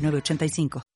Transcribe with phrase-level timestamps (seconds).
[0.00, 0.89] 985.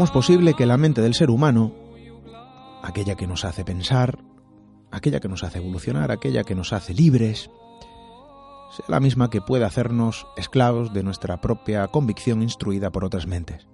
[0.00, 1.74] ¿Cómo es posible que la mente del ser humano,
[2.82, 4.24] aquella que nos hace pensar,
[4.90, 7.50] aquella que nos hace evolucionar, aquella que nos hace libres,
[8.74, 13.68] sea la misma que puede hacernos esclavos de nuestra propia convicción instruida por otras mentes?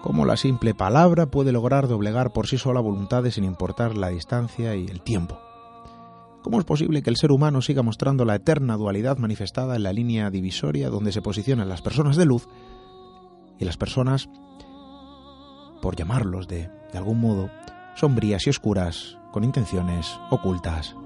[0.00, 4.76] ¿Cómo la simple palabra puede lograr doblegar por sí sola voluntades sin importar la distancia
[4.76, 5.40] y el tiempo?
[6.44, 9.92] ¿Cómo es posible que el ser humano siga mostrando la eterna dualidad manifestada en la
[9.92, 12.46] línea divisoria donde se posicionan las personas de luz
[13.58, 14.28] y las personas
[15.84, 17.50] por llamarlos de, de algún modo,
[17.94, 20.96] sombrías y oscuras, con intenciones ocultas.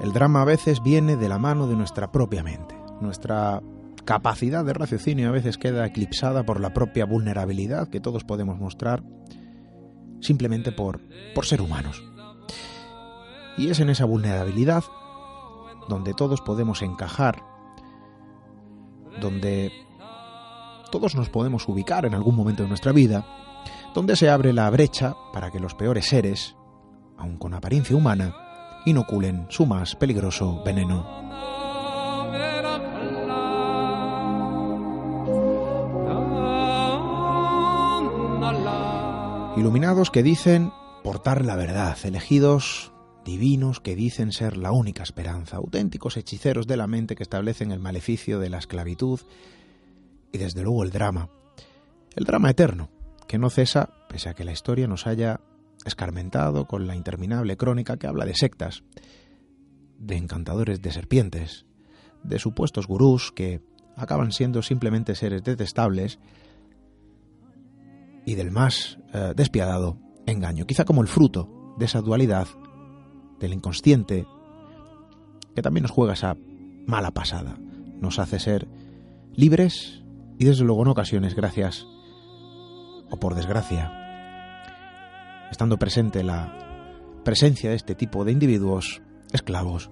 [0.00, 2.74] El drama a veces viene de la mano de nuestra propia mente.
[3.00, 3.62] Nuestra
[4.04, 9.04] capacidad de raciocinio a veces queda eclipsada por la propia vulnerabilidad que todos podemos mostrar
[10.20, 11.00] simplemente por,
[11.32, 12.02] por ser humanos.
[13.56, 14.82] Y es en esa vulnerabilidad
[15.88, 17.49] donde todos podemos encajar
[19.20, 19.72] donde
[20.90, 23.24] todos nos podemos ubicar en algún momento de nuestra vida,
[23.94, 26.56] donde se abre la brecha para que los peores seres,
[27.16, 28.34] aun con apariencia humana,
[28.86, 31.20] inoculen su más peligroso veneno.
[39.56, 40.72] Iluminados que dicen
[41.04, 42.92] portar la verdad, elegidos
[43.24, 47.80] divinos que dicen ser la única esperanza, auténticos hechiceros de la mente que establecen el
[47.80, 49.20] maleficio de la esclavitud
[50.32, 51.28] y desde luego el drama,
[52.16, 52.90] el drama eterno,
[53.28, 55.40] que no cesa pese a que la historia nos haya
[55.84, 58.82] escarmentado con la interminable crónica que habla de sectas,
[59.98, 61.66] de encantadores de serpientes,
[62.22, 63.60] de supuestos gurús que
[63.96, 66.18] acaban siendo simplemente seres detestables
[68.24, 72.46] y del más eh, despiadado engaño, quizá como el fruto de esa dualidad
[73.40, 74.26] del inconsciente,
[75.54, 76.36] que también nos juega esa
[76.86, 77.56] mala pasada.
[78.00, 78.68] Nos hace ser
[79.34, 80.02] libres
[80.38, 81.86] y desde luego en ocasiones, gracias
[83.10, 83.90] o por desgracia,
[85.50, 86.56] estando presente la
[87.24, 89.02] presencia de este tipo de individuos
[89.32, 89.90] esclavos.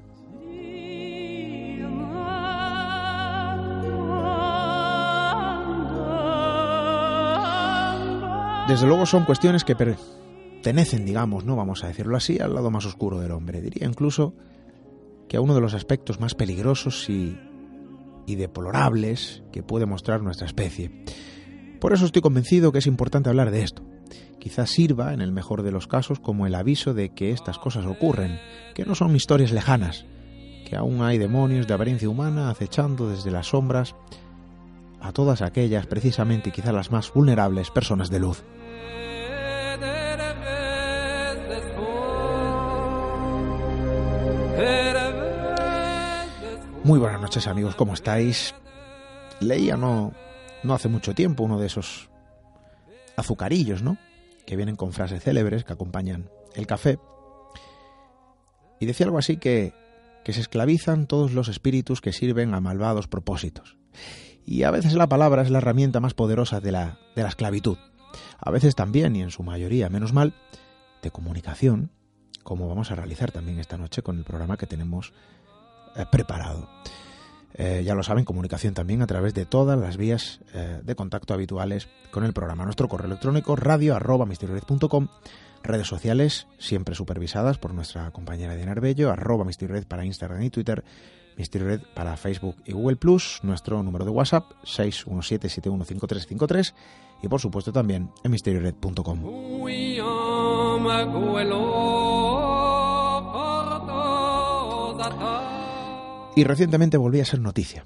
[8.68, 9.74] Desde luego son cuestiones que
[10.68, 13.62] pertenecen, digamos, no vamos a decirlo así, al lado más oscuro del hombre.
[13.62, 14.34] Diría incluso
[15.26, 17.38] que a uno de los aspectos más peligrosos y,
[18.26, 20.90] y deplorables que puede mostrar nuestra especie.
[21.80, 23.82] Por eso estoy convencido que es importante hablar de esto.
[24.38, 27.86] Quizás sirva, en el mejor de los casos, como el aviso de que estas cosas
[27.86, 28.38] ocurren,
[28.74, 30.04] que no son historias lejanas,
[30.68, 33.94] que aún hay demonios de apariencia humana acechando desde las sombras
[35.00, 38.44] a todas aquellas, precisamente y quizás las más vulnerables, personas de luz.
[46.84, 48.54] Muy buenas noches amigos, ¿cómo estáis?
[49.40, 50.12] Leía no,
[50.62, 52.08] no hace mucho tiempo uno de esos
[53.16, 53.98] azucarillos, ¿no?
[54.46, 56.98] Que vienen con frases célebres que acompañan el café.
[58.80, 59.74] Y decía algo así que,
[60.24, 63.76] que se esclavizan todos los espíritus que sirven a malvados propósitos.
[64.46, 67.76] Y a veces la palabra es la herramienta más poderosa de la, de la esclavitud.
[68.38, 70.32] A veces también, y en su mayoría menos mal,
[71.02, 71.90] de comunicación,
[72.44, 75.12] como vamos a realizar también esta noche con el programa que tenemos
[76.10, 76.68] preparado.
[77.54, 81.34] Eh, ya lo saben, comunicación también a través de todas las vías eh, de contacto
[81.34, 82.64] habituales con el programa.
[82.64, 84.26] Nuestro correo electrónico radio arroba
[85.64, 90.84] redes sociales siempre supervisadas por nuestra compañera Diana Arbello, arroba Red para Instagram y Twitter,
[91.36, 96.74] Red para Facebook y Google Plus, nuestro número de WhatsApp 617715353
[97.22, 99.20] y por supuesto también en misteriored.com.
[106.38, 107.84] Y recientemente volví a ser noticia.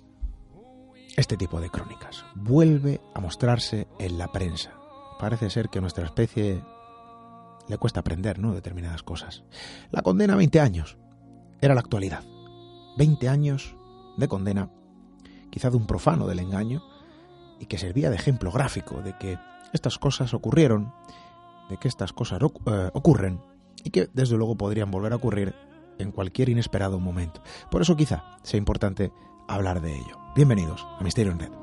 [1.16, 4.74] Este tipo de crónicas vuelve a mostrarse en la prensa.
[5.18, 6.62] Parece ser que nuestra especie
[7.66, 8.52] le cuesta aprender ¿no?
[8.52, 9.42] determinadas cosas.
[9.90, 10.98] La condena a 20 años
[11.62, 12.24] era la actualidad.
[12.98, 13.74] 20 años
[14.18, 14.68] de condena,
[15.48, 16.82] quizá de un profano del engaño,
[17.58, 19.38] y que servía de ejemplo gráfico de que
[19.72, 20.92] estas cosas ocurrieron,
[21.70, 23.40] de que estas cosas eh, ocurren,
[23.82, 25.54] y que desde luego podrían volver a ocurrir
[26.02, 27.42] en cualquier inesperado momento.
[27.70, 29.12] Por eso quizá sea importante
[29.48, 30.18] hablar de ello.
[30.34, 31.62] Bienvenidos a Misterio en Red.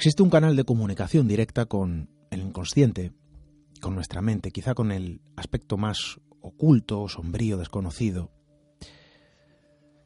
[0.00, 3.12] Existe un canal de comunicación directa con el inconsciente,
[3.82, 8.30] con nuestra mente, quizá con el aspecto más oculto, sombrío, desconocido.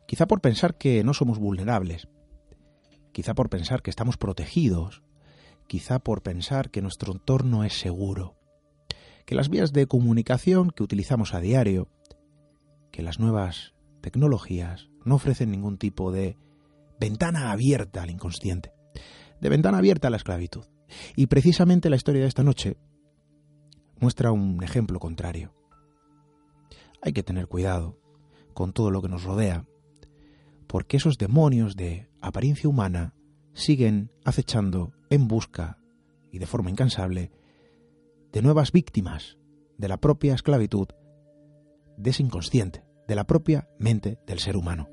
[0.09, 2.09] Quizá por pensar que no somos vulnerables,
[3.13, 5.05] quizá por pensar que estamos protegidos,
[5.69, 8.35] quizá por pensar que nuestro entorno es seguro,
[9.27, 11.89] que las vías de comunicación que utilizamos a diario,
[12.91, 16.37] que las nuevas tecnologías no ofrecen ningún tipo de
[16.99, 18.75] ventana abierta al inconsciente
[19.41, 20.65] de ventana abierta a la esclavitud.
[21.17, 22.77] Y precisamente la historia de esta noche
[23.99, 25.55] muestra un ejemplo contrario.
[27.03, 27.99] Hay que tener cuidado
[28.55, 29.67] con todo lo que nos rodea,
[30.67, 33.15] porque esos demonios de apariencia humana
[33.53, 35.79] siguen acechando en busca
[36.33, 37.31] y de forma incansable
[38.33, 39.39] de nuevas víctimas
[39.79, 40.89] de la propia esclavitud,
[41.97, 44.89] de ese inconsciente, de la propia mente del ser humano.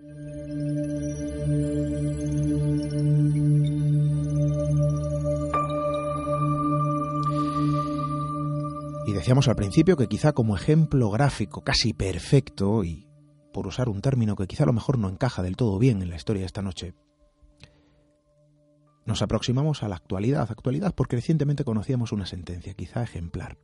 [9.05, 13.07] Y decíamos al principio que quizá como ejemplo gráfico casi perfecto, y
[13.51, 16.09] por usar un término que quizá a lo mejor no encaja del todo bien en
[16.09, 16.93] la historia de esta noche,
[19.05, 23.57] nos aproximamos a la actualidad, actualidad porque recientemente conocíamos una sentencia, quizá ejemplar.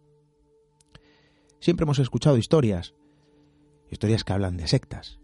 [1.60, 2.96] Siempre hemos escuchado historias,
[3.92, 5.20] historias que hablan de sectas,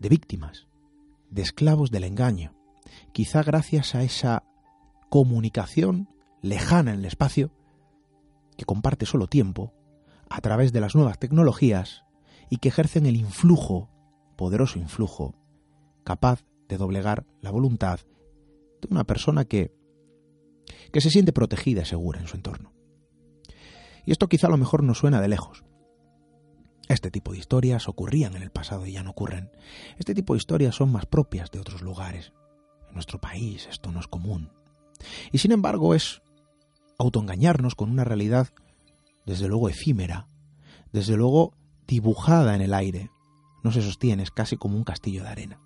[0.00, 0.66] de víctimas,
[1.30, 2.56] de esclavos del engaño,
[3.12, 4.42] quizá gracias a esa
[5.08, 6.08] comunicación
[6.42, 7.52] lejana en el espacio
[8.56, 9.74] que comparte solo tiempo,
[10.28, 12.04] a través de las nuevas tecnologías
[12.48, 13.90] y que ejercen el influjo,
[14.36, 15.34] poderoso influjo,
[16.04, 18.00] capaz de doblegar la voluntad
[18.80, 19.74] de una persona que,
[20.92, 22.72] que se siente protegida y segura en su entorno.
[24.04, 25.64] Y esto quizá a lo mejor no suena de lejos.
[26.88, 29.50] Este tipo de historias ocurrían en el pasado y ya no ocurren.
[29.98, 32.32] Este tipo de historias son más propias de otros lugares.
[32.88, 34.50] En nuestro país esto no es común.
[35.30, 36.22] Y sin embargo es
[37.02, 38.48] autoengañarnos con una realidad,
[39.26, 40.28] desde luego efímera,
[40.92, 41.54] desde luego
[41.86, 43.10] dibujada en el aire.
[43.62, 45.60] No se sostiene, es casi como un castillo de arena.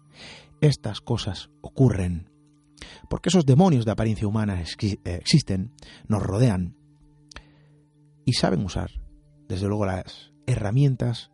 [0.60, 2.30] Estas cosas ocurren
[3.08, 5.72] porque esos demonios de apariencia humana eh, existen,
[6.08, 6.76] nos rodean
[8.24, 8.90] y saben usar,
[9.48, 11.30] desde luego, las herramientas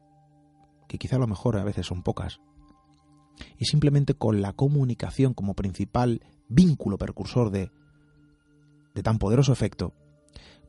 [0.88, 2.40] que quizá a lo mejor a veces son pocas,
[3.58, 7.70] y simplemente con la comunicación como principal vínculo precursor de
[8.94, 9.94] de tan poderoso efecto,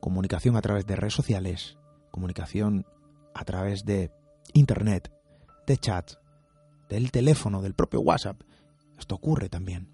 [0.00, 1.78] comunicación a través de redes sociales,
[2.10, 2.86] comunicación
[3.34, 4.10] a través de
[4.52, 5.12] Internet,
[5.66, 6.12] de chat,
[6.88, 8.42] del teléfono, del propio WhatsApp,
[8.98, 9.88] esto ocurre también,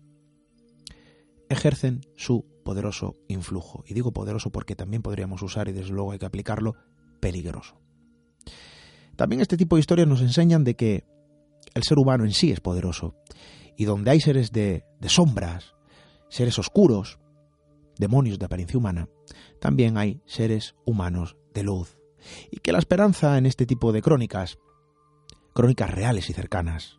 [1.48, 3.84] ejercen su poderoso influjo.
[3.86, 6.74] Y digo poderoso porque también podríamos usar, y desde luego hay que aplicarlo,
[7.20, 7.80] peligroso.
[9.16, 11.04] También este tipo de historias nos enseñan de que
[11.74, 13.14] el ser humano en sí es poderoso.
[13.76, 15.74] Y donde hay seres de, de sombras,
[16.28, 17.19] seres oscuros,
[18.00, 19.08] demonios de apariencia humana,
[19.60, 21.98] también hay seres humanos de luz.
[22.50, 24.58] Y que la esperanza en este tipo de crónicas,
[25.54, 26.98] crónicas reales y cercanas,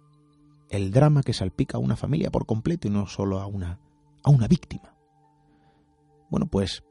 [0.70, 3.80] el drama que salpica a una familia por completo y no solo a una,
[4.24, 4.96] a una víctima,
[6.30, 6.84] bueno, pues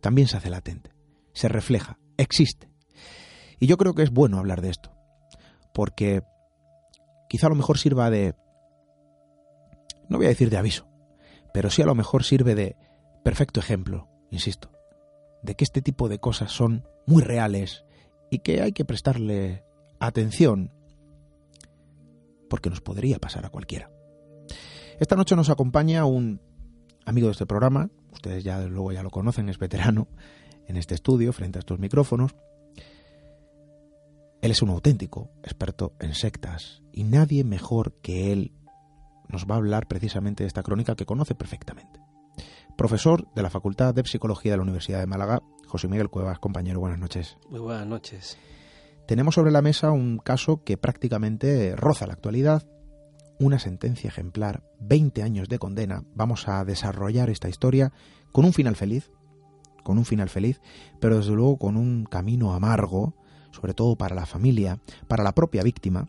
[0.00, 0.92] también se hace latente,
[1.32, 2.70] se refleja, existe.
[3.58, 4.92] Y yo creo que es bueno hablar de esto,
[5.72, 6.22] porque
[7.28, 8.34] quizá a lo mejor sirva de,
[10.08, 10.86] no voy a decir de aviso,
[11.54, 12.76] pero sí a lo mejor sirve de
[13.22, 14.70] perfecto ejemplo, insisto,
[15.42, 17.84] de que este tipo de cosas son muy reales
[18.30, 19.64] y que hay que prestarle
[20.00, 20.72] atención
[22.48, 23.90] porque nos podría pasar a cualquiera.
[24.98, 26.40] Esta noche nos acompaña un
[27.04, 30.08] amigo de este programa, ustedes ya luego ya lo conocen, es veterano
[30.66, 32.34] en este estudio frente a estos micrófonos,
[34.40, 38.52] él es un auténtico experto en sectas y nadie mejor que él
[39.28, 42.00] nos va a hablar precisamente de esta crónica que conoce perfectamente.
[42.78, 46.78] Profesor de la Facultad de Psicología de la Universidad de Málaga, José Miguel Cuevas, compañero,
[46.78, 47.36] buenas noches.
[47.50, 48.38] Muy buenas noches.
[49.08, 52.68] Tenemos sobre la mesa un caso que prácticamente roza la actualidad,
[53.40, 56.04] una sentencia ejemplar, 20 años de condena.
[56.14, 57.92] Vamos a desarrollar esta historia
[58.30, 59.10] con un final feliz,
[59.82, 60.60] con un final feliz,
[61.00, 63.16] pero desde luego con un camino amargo
[63.50, 66.06] sobre todo para la familia, para la propia víctima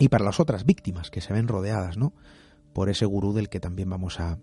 [0.00, 2.12] y para las otras víctimas que se ven rodeadas, ¿no?
[2.72, 4.40] Por ese gurú del que también vamos a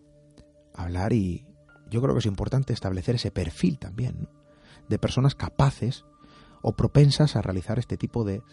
[0.76, 1.46] hablar y
[1.90, 4.28] yo creo que es importante establecer ese perfil también,
[4.90, 6.06] De personas capaces
[6.62, 8.44] o propensas a realizar este tipo de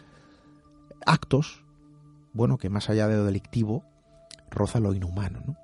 [1.04, 1.64] actos,
[2.32, 3.84] bueno, que más allá de lo delictivo,
[4.50, 5.56] roza lo inhumano, ¿no?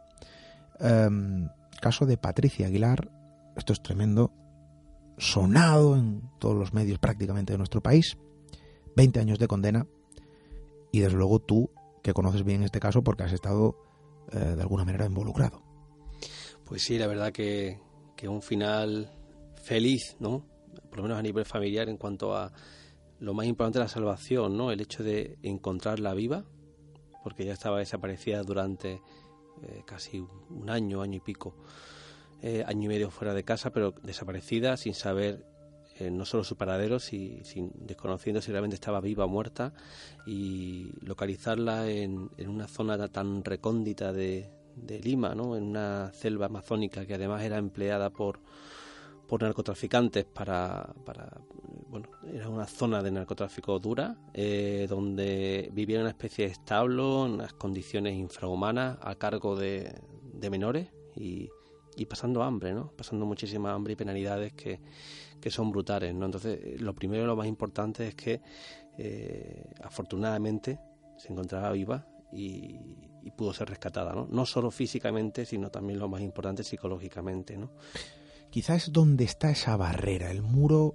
[0.80, 1.48] Em,
[1.80, 3.10] caso de Patricia Aguilar,
[3.56, 4.32] esto es tremendo,
[5.16, 8.16] sonado en todos los medios prácticamente de nuestro país,
[8.96, 9.86] 20 años de condena
[10.92, 11.70] y desde luego tú
[12.02, 13.76] que conoces bien este caso porque has estado
[14.32, 15.67] eh, de alguna manera involucrado.
[16.68, 17.80] Pues sí, la verdad que,
[18.14, 19.10] que un final
[19.54, 20.44] feliz, ¿no?
[20.90, 22.52] Por lo menos a nivel familiar en cuanto a
[23.20, 24.70] lo más importante la salvación, ¿no?
[24.70, 26.44] El hecho de encontrarla viva,
[27.24, 29.00] porque ya estaba desaparecida durante
[29.62, 30.20] eh, casi
[30.50, 31.56] un año, año y pico.
[32.42, 35.46] Eh, año y medio fuera de casa, pero desaparecida, sin saber
[35.98, 37.40] eh, no solo su paradero, si,
[37.76, 39.72] desconociendo si realmente estaba viva o muerta,
[40.26, 44.50] y localizarla en, en una zona tan recóndita de,
[44.82, 45.56] de, Lima, ¿no?
[45.56, 48.40] en una selva amazónica que además era empleada por,
[49.26, 51.40] por narcotraficantes para, para
[51.88, 57.32] bueno, era una zona de narcotráfico dura, eh, donde vivía una especie de establo, en
[57.32, 60.00] unas condiciones infrahumanas, a cargo de,
[60.50, 61.48] menores, y
[61.98, 62.92] y pasando hambre, ¿no?
[62.96, 64.80] Pasando muchísima hambre y penalidades que,
[65.40, 66.26] que son brutales, ¿no?
[66.26, 68.40] Entonces, eh, lo primero y lo más importante es que
[68.96, 70.78] eh, afortunadamente
[71.16, 72.78] se encontraba viva y,
[73.30, 74.26] pudo ser rescatada, ¿no?
[74.30, 77.70] No solo físicamente, sino también lo más importante psicológicamente, ¿no?
[78.50, 80.94] Quizás donde está esa barrera, el muro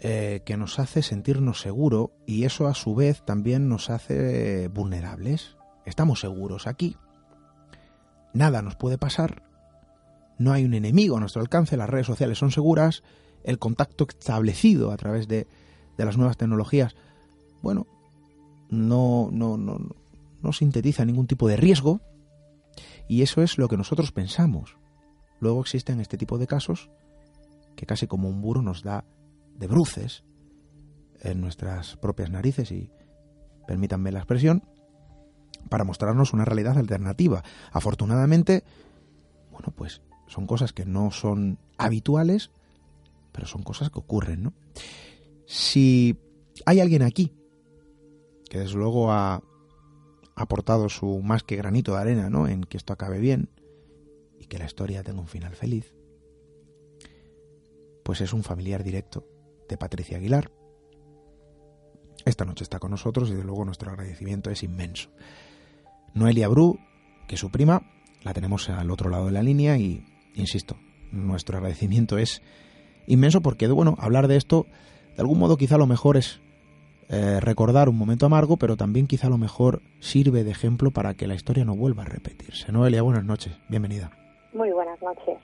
[0.00, 5.56] eh, que nos hace sentirnos seguros y eso a su vez también nos hace vulnerables.
[5.84, 6.96] Estamos seguros aquí.
[8.34, 9.42] Nada nos puede pasar
[10.42, 13.02] no hay un enemigo a nuestro alcance, las redes sociales son seguras,
[13.44, 15.46] el contacto establecido a través de,
[15.96, 16.96] las nuevas tecnologías,
[17.62, 17.86] bueno,
[18.70, 19.78] no, no, no,
[20.42, 22.00] no sintetiza ningún tipo de riesgo
[23.08, 24.76] y eso es lo que nosotros pensamos.
[25.40, 26.90] Luego existen este tipo de casos
[27.76, 29.04] que casi como un muro nos da
[29.58, 30.24] de bruces
[31.20, 32.90] en nuestras propias narices y
[33.66, 34.64] permítanme la expresión,
[35.68, 37.42] para mostrarnos una realidad alternativa.
[37.70, 38.64] Afortunadamente,
[39.50, 42.50] bueno, pues son cosas que no son habituales,
[43.32, 44.52] pero son cosas que ocurren, ¿no?
[45.46, 46.18] Si
[46.66, 47.32] hay alguien aquí
[48.48, 49.42] que desde luego ha
[50.42, 52.48] aportado su más que granito de arena, ¿no?
[52.48, 53.50] En que esto acabe bien
[54.38, 55.94] y que la historia tenga un final feliz,
[58.04, 59.26] pues es un familiar directo
[59.68, 60.50] de Patricia Aguilar.
[62.24, 65.10] Esta noche está con nosotros y de luego nuestro agradecimiento es inmenso.
[66.14, 66.78] Noelia Bru,
[67.26, 67.82] que es su prima,
[68.22, 70.76] la tenemos al otro lado de la línea y insisto,
[71.10, 72.42] nuestro agradecimiento es
[73.06, 74.66] inmenso porque, bueno, hablar de esto,
[75.16, 76.40] de algún modo quizá lo mejor es
[77.08, 81.26] eh, recordar un momento amargo, pero también quizá lo mejor sirve de ejemplo para que
[81.26, 82.72] la historia no vuelva a repetirse.
[82.72, 84.10] Noelia, buenas noches, bienvenida.
[84.52, 85.38] Muy buenas noches.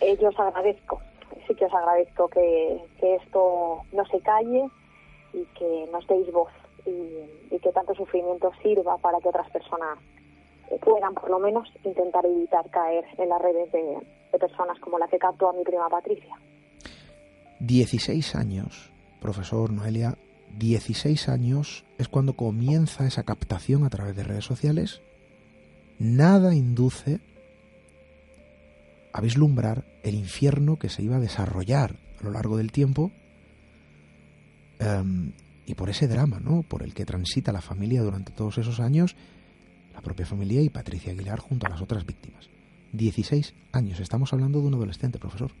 [0.00, 1.00] eh, yo os agradezco,
[1.46, 4.68] sí que os agradezco que, que esto no se calle
[5.32, 6.52] y que nos deis voz
[6.86, 9.98] y, que tanto sufrimiento sirva para que otras personas
[10.80, 13.98] puedan por lo menos intentar evitar caer en las redes de,
[14.32, 16.34] de personas como la que captó a mi prima Patricia.
[17.58, 18.90] 16 años,
[19.20, 20.16] profesor Noelia,
[20.58, 25.00] 16 años es cuando comienza esa captación a través de redes sociales.
[25.98, 27.20] Nada induce
[29.12, 33.10] a vislumbrar el infierno que se iba a desarrollar a lo largo del tiempo
[34.78, 35.32] em,
[35.66, 36.62] y por ese drama, ¿no?
[36.62, 39.16] Por el que transita la familia durante todos esos años,
[39.94, 42.48] la propia familia y Patricia Aguilar junto a las otras víctimas.
[42.92, 45.52] 16 años, estamos hablando de un adolescente, profesor.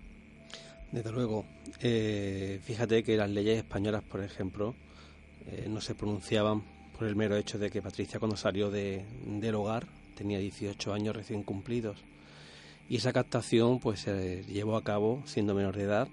[0.92, 1.44] Desde luego,
[1.80, 4.74] eh, fíjate que las leyes españolas, por ejemplo,
[5.46, 6.62] eh, no se pronunciaban
[6.98, 11.14] por el mero hecho de que Patricia cuando salió de, del hogar tenía 18 años
[11.14, 12.02] recién cumplidos.
[12.88, 16.08] Y esa captación pues se llevó a cabo siendo menor de edad.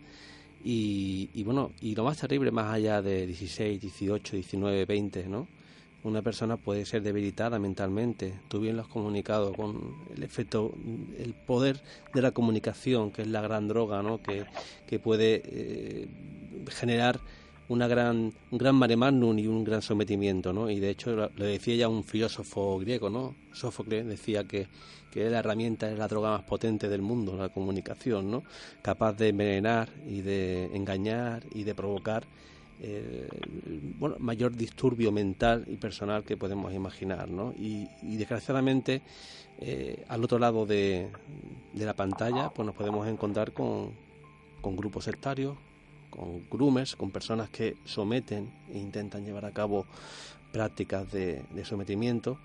[0.63, 5.47] Y, bueno, y lo más terrible más allá de 16, 18, 19, 20, ¿no?
[6.07, 10.73] Una persona puede ser debilitada mentalmente, tú bien lo has comunicado con el efecto,
[11.17, 11.81] el poder
[12.13, 14.21] de la comunicación, que es la gran droga, ¿no?
[14.21, 14.45] Que,
[14.87, 16.07] que puede eh,
[16.69, 17.19] generar
[17.67, 20.69] una gran, un gran mare magnum y un gran sometimiento, ¿no?
[20.69, 23.35] Y de hecho lo, decía ya un filósofo griego, ¿no?
[23.51, 24.69] Sófocles decía que,
[25.11, 28.43] que la herramienta es la droga más potente del mundo, la comunicación, ¿no?
[28.81, 32.23] Capaz de envenenar y de engañar y de provocar
[32.81, 37.53] el bueno, mayor disturbio mental y personal que podemos imaginar, ¿no?
[37.57, 39.01] Y, desgraciadamente
[39.59, 41.09] eh, al otro lado de,
[41.73, 43.91] de la pantalla pues nos podemos encontrar con,
[44.61, 45.57] con grupos sectarios,
[46.09, 49.85] con groomers, con personas que someten e intentan llevar a cabo
[50.51, 52.39] prácticas de, sometimiento.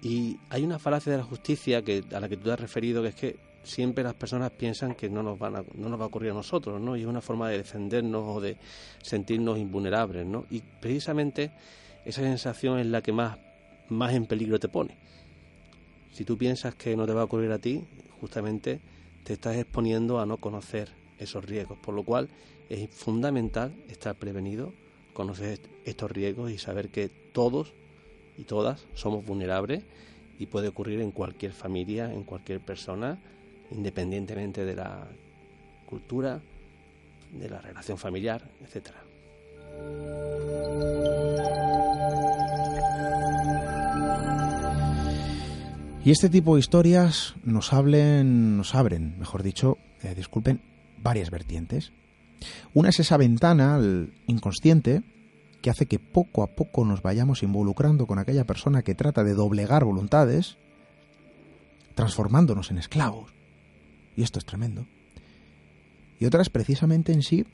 [0.00, 3.02] Y hay una falacia de la justicia que, a la que tú te has referido,
[3.02, 3.36] que es que
[3.68, 6.34] siempre las personas piensan que no nos, van a, no nos va a ocurrir a
[6.34, 6.96] nosotros, ¿no?
[6.96, 8.56] Y es una forma de defendernos o de
[9.02, 10.46] sentirnos invulnerables, ¿no?
[10.50, 11.50] Y precisamente
[12.04, 13.38] esa sensación es la que más,
[13.88, 14.96] más en peligro te pone.
[16.12, 17.84] Si tú piensas que no te va a ocurrir a ti,
[18.20, 18.80] justamente
[19.24, 22.28] te estás exponiendo a no conocer esos riesgos, por lo cual
[22.68, 24.72] es fundamental estar prevenido,
[25.12, 27.72] conocer estos riesgos y saber que todos
[28.36, 29.84] y todas somos vulnerables
[30.38, 33.18] y puede ocurrir en cualquier familia, en cualquier persona,
[33.70, 35.06] independientemente de la
[35.86, 36.40] cultura,
[37.32, 39.02] de la relación familiar, etcétera.
[46.04, 50.62] Y este tipo de historias nos hablen, nos abren, mejor dicho, eh, disculpen,
[51.02, 51.92] varias vertientes.
[52.72, 55.02] Una es esa ventana al inconsciente
[55.60, 59.34] que hace que poco a poco nos vayamos involucrando con aquella persona que trata de
[59.34, 60.56] doblegar voluntades,
[61.94, 63.37] transformándonos en esclavos.
[64.18, 64.84] Y esto es tremendo.
[66.18, 67.46] Y otra es precisamente en sí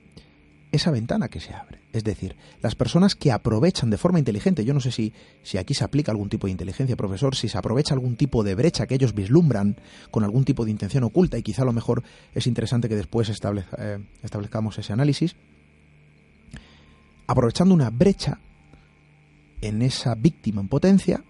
[0.73, 1.79] esa ventana que se abre.
[1.93, 5.75] Es decir, las personas que aprovechan de forma inteligente, yo no sé si, si aquí
[5.75, 8.95] se aplica algún tipo de inteligencia, profesor, si se aprovecha algún tipo de brecha que
[8.95, 9.77] ellos vislumbran
[10.11, 12.03] con algún tipo de intención oculta, y quizá a lo mejor
[12.35, 15.37] es interesante que después eh, establezcamos ese análisis,
[17.27, 18.39] aprovechando una brecha
[19.61, 21.23] en esa víctima en potencia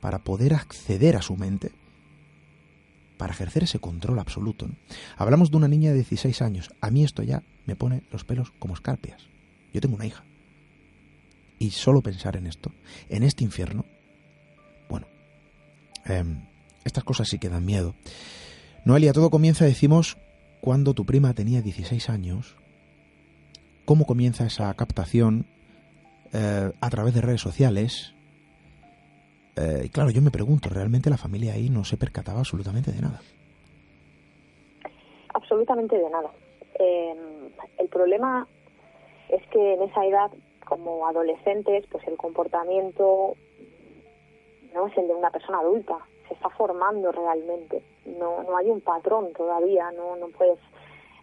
[0.00, 1.72] para poder acceder a su mente
[3.20, 4.66] para ejercer ese control absoluto.
[5.18, 6.70] Hablamos de una niña de 16 años.
[6.80, 9.28] A mí esto ya me pone los pelos como escarpias.
[9.74, 10.24] Yo tengo una hija.
[11.58, 12.72] Y solo pensar en esto,
[13.10, 13.84] en este infierno,
[14.88, 15.06] bueno,
[16.06, 16.46] em,
[16.82, 17.94] estas cosas sí que dan miedo.
[18.86, 20.16] Noelia, todo comienza, decimos,
[20.62, 22.56] cuando tu prima tenía 16 años.
[23.84, 25.44] ¿Cómo comienza esa captación
[26.32, 28.14] eh, a través de redes sociales?
[29.60, 33.02] Eh, y claro, yo me pregunto, ¿realmente la familia ahí no se percataba absolutamente de
[33.02, 33.20] nada?
[35.34, 36.30] Absolutamente de nada.
[36.78, 37.14] Eh,
[37.78, 38.46] el problema
[39.28, 40.30] es que en esa edad,
[40.66, 43.34] como adolescentes, pues el comportamiento
[44.74, 47.82] no es el de una persona adulta, se está formando realmente.
[48.06, 50.58] No, no hay un patrón todavía, no, no puedes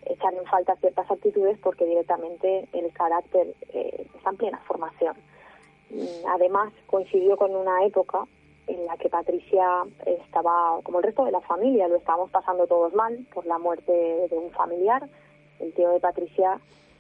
[0.06, 5.16] echar en falta ciertas actitudes porque directamente el carácter eh, está en plena formación.
[5.90, 8.26] Mm, además, coincidió con una época
[8.68, 12.94] en la que Patricia estaba, como el resto de la familia, lo estábamos pasando todos
[12.94, 13.92] mal por la muerte
[14.30, 15.08] de un familiar.
[15.60, 16.60] El tío de Patricia,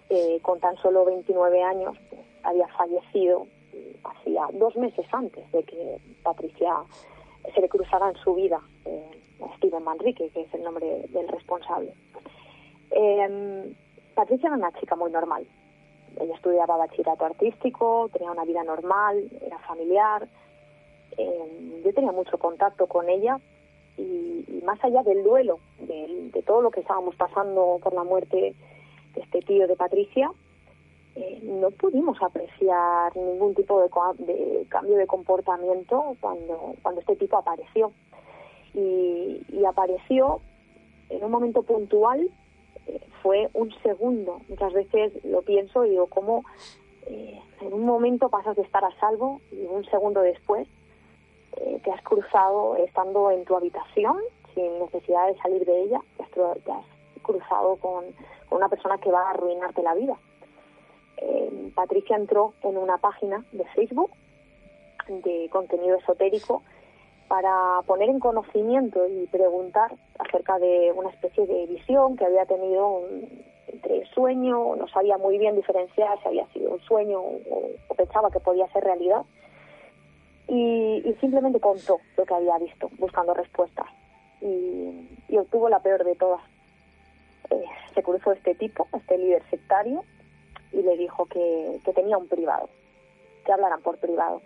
[0.10, 1.98] eh, con tan solo 29 años,
[2.44, 3.48] había fallecido
[4.04, 6.74] hacía dos meses antes de que Patricia
[7.54, 9.12] se le cruzara en su vida eh,
[9.58, 11.94] Steven Manrique, que es el nombre del responsable.
[12.92, 13.76] Eh,
[14.16, 15.46] Patricia era una chica muy normal,
[16.20, 20.28] ella estudiaba bachillerato artístico, tenía una vida normal, era familiar.
[21.18, 23.40] Eh, yo tenía mucho contacto con ella
[23.98, 28.56] y, más allá del duelo, de, todo lo que estábamos pasando por la muerte
[29.16, 30.32] de este tío de Patricia,
[31.16, 37.92] eh, no pudimos apreciar ningún tipo de, cambio de comportamiento cuando, cuando este tipo apareció.
[38.74, 40.40] Y, apareció
[41.10, 42.30] en un momento puntual,
[43.22, 44.40] fue un segundo.
[44.48, 46.44] Muchas veces lo pienso y digo, ¿cómo
[47.08, 50.68] eh, en un momento pasas de estar a salvo y un segundo después
[51.58, 54.18] eh, te has cruzado estando en tu habitación
[54.54, 56.30] sin necesidad de salir de ella, te has,
[57.22, 58.06] cruzado con,
[58.50, 60.18] una persona que va a arruinarte la vida.
[61.18, 64.12] Eh, Patricia entró en una página de Facebook
[65.10, 66.64] de contenido esotérico
[67.28, 73.04] para poner en conocimiento y preguntar acerca de una especie de visión que había tenido
[73.68, 78.40] entre sueño, no sabía muy bien diferenciar si había sido un sueño o pensaba que
[78.40, 79.26] podía ser realidad
[80.48, 83.88] y, simplemente contó lo que había visto, buscando respuestas.
[84.42, 86.42] Y, obtuvo la peor de todas.
[87.50, 87.64] Eh,
[87.94, 90.04] se cruzó este tipo, este líder sectario,
[90.72, 92.70] y le dijo que, tenía un privado,
[93.46, 94.42] que hablaran por privado.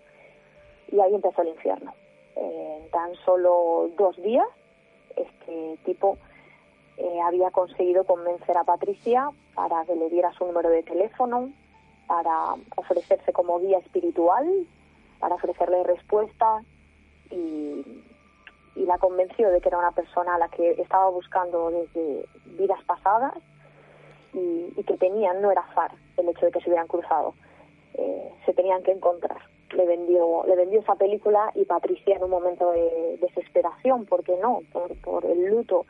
[0.91, 1.93] Y ahí empezó el infierno.
[2.35, 4.47] En tan solo dos días,
[5.15, 6.17] este tipo
[6.97, 11.51] eh, había conseguido convencer a Patricia para que le diera su número de teléfono,
[12.07, 14.67] para ofrecerse como guía espiritual
[15.21, 16.61] para ofrecerle respuesta
[17.29, 17.85] y,
[18.75, 22.25] la convenció de que era una persona a la que estaba buscando desde
[22.57, 23.33] vidas pasadas
[24.33, 27.35] y, que tenían, no era far el hecho de que se hubieran cruzado,
[27.93, 29.37] eh, se tenían que encontrar.
[29.75, 34.61] Le vendió, le vendió esa película y Patricia en un momento de desesperación, porque no,
[34.71, 35.85] por, el luto,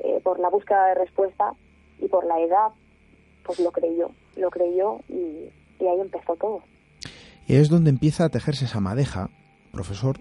[0.00, 1.54] eh, por la búsqueda de respuesta
[2.00, 2.68] y por la edad,
[3.44, 5.50] pues lo creyó, lo creyó y
[5.86, 6.62] ahí empezó todo.
[7.46, 9.30] Y es donde empieza a tejerse esa madeja,
[9.72, 10.16] profesor,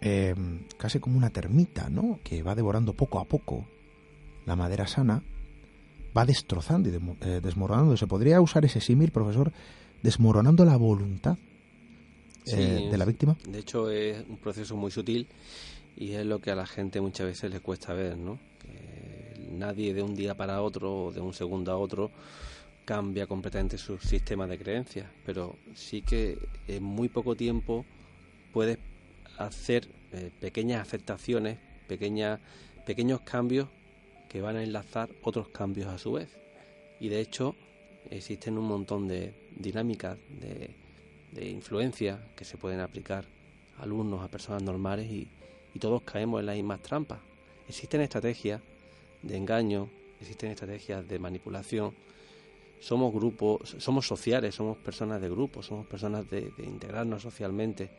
[0.00, 0.34] eh,
[0.76, 2.18] casi como una termita, ¿no?
[2.24, 3.66] Que va devorando poco a poco
[4.46, 5.22] la madera sana,
[6.16, 7.96] va destrozando y eh, desmoronando.
[7.96, 9.52] ¿Se podría usar ese símil, profesor?
[10.02, 11.36] Desmoronando la voluntad
[12.46, 13.36] eh, de la víctima.
[13.46, 15.26] De hecho, es un proceso muy sutil
[15.96, 18.38] y es lo que a la gente muchas veces le cuesta ver, ¿no?
[18.60, 22.10] Que nadie de un día para otro, o de un segundo a otro,
[22.84, 27.84] cambia completamente su sistema de creencias, pero sí que en muy poco tiempo
[28.52, 28.78] puedes
[29.38, 32.40] hacer eh, pequeñas aceptaciones, pequeñas,
[32.86, 33.68] pequeños cambios
[34.28, 36.28] que van a enlazar otros cambios a su vez.
[36.98, 37.54] Y de hecho
[38.10, 40.70] existen un montón de dinámicas de,
[41.32, 43.24] de influencia que se pueden aplicar
[43.78, 45.28] a alumnos, a personas normales y,
[45.74, 47.20] y todos caemos en las mismas trampas.
[47.68, 48.60] Existen estrategias
[49.22, 49.88] de engaño,
[50.20, 51.94] existen estrategias de manipulación
[52.80, 57.90] somos grupos, somos sociales, somos personas de grupo, somos personas de, integrarnos socialmente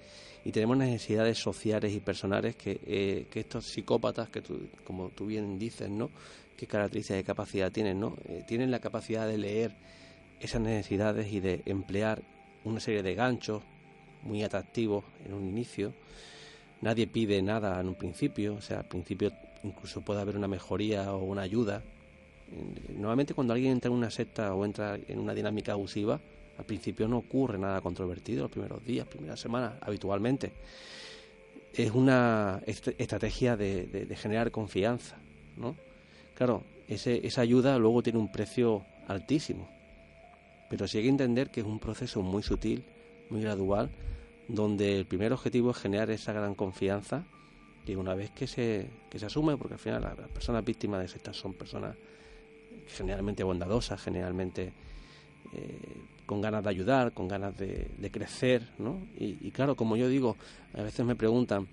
[0.44, 5.28] y tenemos necesidades sociales y personales que, eh, que estos psicópatas, que tú, como tú
[5.28, 6.10] bien dices, ¿no?
[6.58, 8.18] ¿Qué características de capacidad tienen, no?
[8.28, 9.76] Eh, tienen la capacidad de leer
[10.40, 12.24] esas necesidades y de emplear
[12.64, 13.64] una serie de ganchos
[14.24, 15.94] muy atractivos en un inicio.
[16.82, 19.32] Nadie pide nada en un principio, o sea, al principio
[19.64, 21.84] incluso puede haber una mejoría o una ayuda,
[22.90, 26.20] Normalmente cuando alguien entra en una secta o entra en una dinámica abusiva,
[26.58, 30.52] al principio no ocurre nada controvertido los primeros días, primeras semanas, habitualmente.
[31.74, 35.18] Es una estrategia de, generar confianza,
[35.56, 35.76] ¿no?
[36.36, 39.70] Claro, ese, esa ayuda luego tiene un precio altísimo,
[40.72, 42.82] pero sí hay que entender que es un proceso muy sutil,
[43.30, 43.90] muy gradual,
[44.48, 47.26] donde el primer objetivo es generar esa gran confianza
[47.86, 51.10] y una vez que se, que se asume, porque al final las personas víctimas de
[51.10, 51.98] sectas son personas
[52.88, 54.72] generalmente bondadosa, generalmente
[55.52, 55.78] eh,
[56.26, 59.02] con ganas de ayudar, con ganas de, crecer, ¿no?
[59.20, 60.38] Y, claro, como yo digo,
[60.74, 61.68] a veces me preguntan,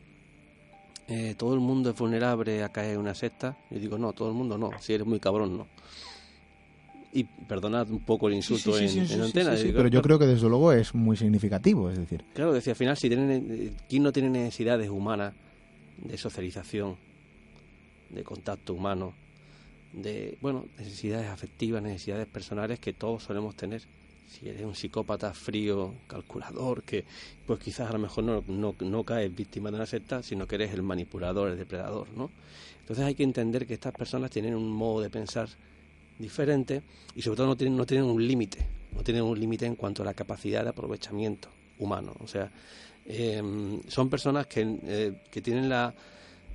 [1.07, 3.57] eh, ¿todo el mundo es vulnerable a caer en una secta?
[3.71, 5.69] Yo digo, no, todo el mundo no, si eres muy cabrón, no.
[7.13, 9.55] Y perdonad un poco el insulto en, antena.
[9.57, 12.23] pero yo creo que desde luego es muy significativo, es decir.
[12.35, 15.33] Claro, decía, al final, si tienen, ¿quién no tiene necesidades humanas
[15.97, 16.97] de socialización,
[18.11, 19.15] de contacto humano?
[19.93, 23.83] de, bueno, necesidades afectivas, necesidades personales que todos solemos tener.
[24.29, 27.05] Si eres un psicópata frío, calculador, que
[27.47, 30.57] pues quizás a lo mejor no, no, no caes víctima de una secta, sino que
[30.57, 32.31] eres el manipulador, el depredador, ¿no?
[32.81, 35.49] Entonces hay que entender que estas personas tienen un modo de pensar
[36.19, 36.83] diferente
[37.15, 40.03] y sobre todo no tienen, no tienen un límite, no tienen un límite en cuanto
[40.03, 42.15] a la capacidad de aprovechamiento humano.
[42.21, 42.51] O sea,
[43.07, 45.95] em, son personas que, eh, que tienen la,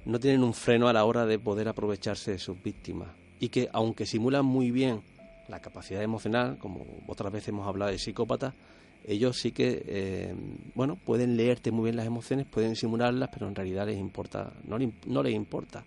[0.05, 3.69] no tienen un freno a la hora de poder aprovecharse de sus víctimas y que
[3.73, 5.01] aunque simulan muy bien
[5.47, 8.53] la capacidad emocional, como otras veces hemos hablado de psicópatas,
[9.05, 10.35] ellos sí que, eh,
[10.75, 14.77] bueno, pueden leerte muy bien las emociones, pueden simularlas, pero en realidad les importa, no,
[15.07, 15.83] no les importa,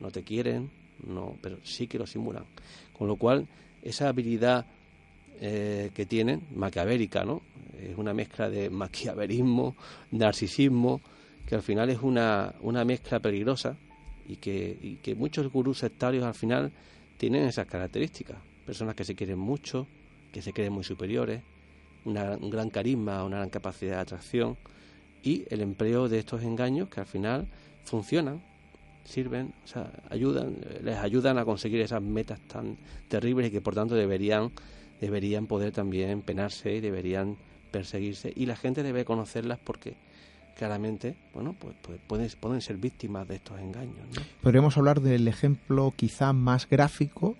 [0.00, 0.70] no te quieren,
[1.06, 2.44] no, pero sí que lo simulan.
[2.92, 3.46] Con lo cual,
[3.82, 4.66] esa habilidad
[5.40, 7.42] eh, que tienen, maquiavérica, ¿no?
[7.80, 9.76] Es una mezcla de maquiaverismo,
[10.12, 11.00] narcisismo,
[11.46, 13.76] que al final es una, una mezcla peligrosa
[14.28, 16.72] y que, y que muchos gurús sectarios al final
[17.18, 18.38] tienen esas características.
[18.64, 19.86] Personas que se quieren mucho,
[20.32, 21.42] que se creen muy superiores,
[22.04, 24.56] un gran carisma, una gran capacidad de atracción
[25.22, 27.48] y el empleo de estos engaños que al final
[27.84, 28.42] funcionan,
[29.04, 32.76] sirven, o sea, ayudan, les ayudan a conseguir esas metas tan
[33.08, 34.50] terribles y que por tanto deberían
[35.00, 37.36] deberían poder también penarse y deberían
[37.70, 39.94] perseguirse y la gente debe conocerlas porque
[40.56, 44.06] claramente, bueno, pues, pues pueden, pueden ser víctimas de estos engaños.
[44.40, 47.36] Podríamos hablar del ejemplo quizá más gráfico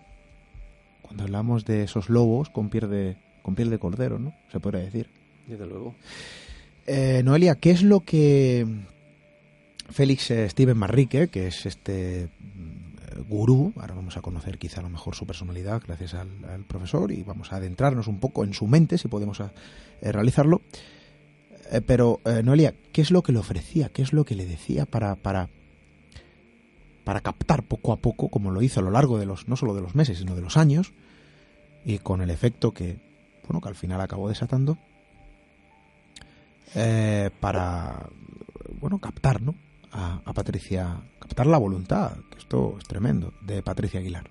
[1.03, 4.35] cuando hablamos de esos lobos con piel de, con piel de cordero, ¿no?
[4.51, 5.09] Se podría decir.
[5.47, 5.95] Desde luego.
[6.87, 8.67] Eh, Noelia, ¿qué es lo que
[9.91, 14.83] Félix eh, Steven Marrique, que es este mm, gurú, ahora vamos a conocer quizá a
[14.83, 18.67] lo mejor su personalidad gracias al, profesor y vamos a adentrarnos un poco en su
[18.67, 20.63] mente si podemos eh, realizarlo.
[21.87, 23.89] pero, Noelia, ¿qué es lo que le ofrecía?
[23.89, 25.49] ¿Qué es lo que le decía para, para,
[27.05, 29.75] para captar poco a poco, como lo hizo a lo largo de los, no solo
[29.75, 30.93] de los meses, sino de los años,
[31.85, 32.99] y con el efecto que
[33.47, 34.79] bueno, que al final acabó desatando,
[36.75, 38.09] eh, para,
[38.81, 39.55] bueno, captar, ¿no?
[39.97, 44.25] A, Patricia, captar la voluntad, que esto es tremendo, de Patricia Aguilar.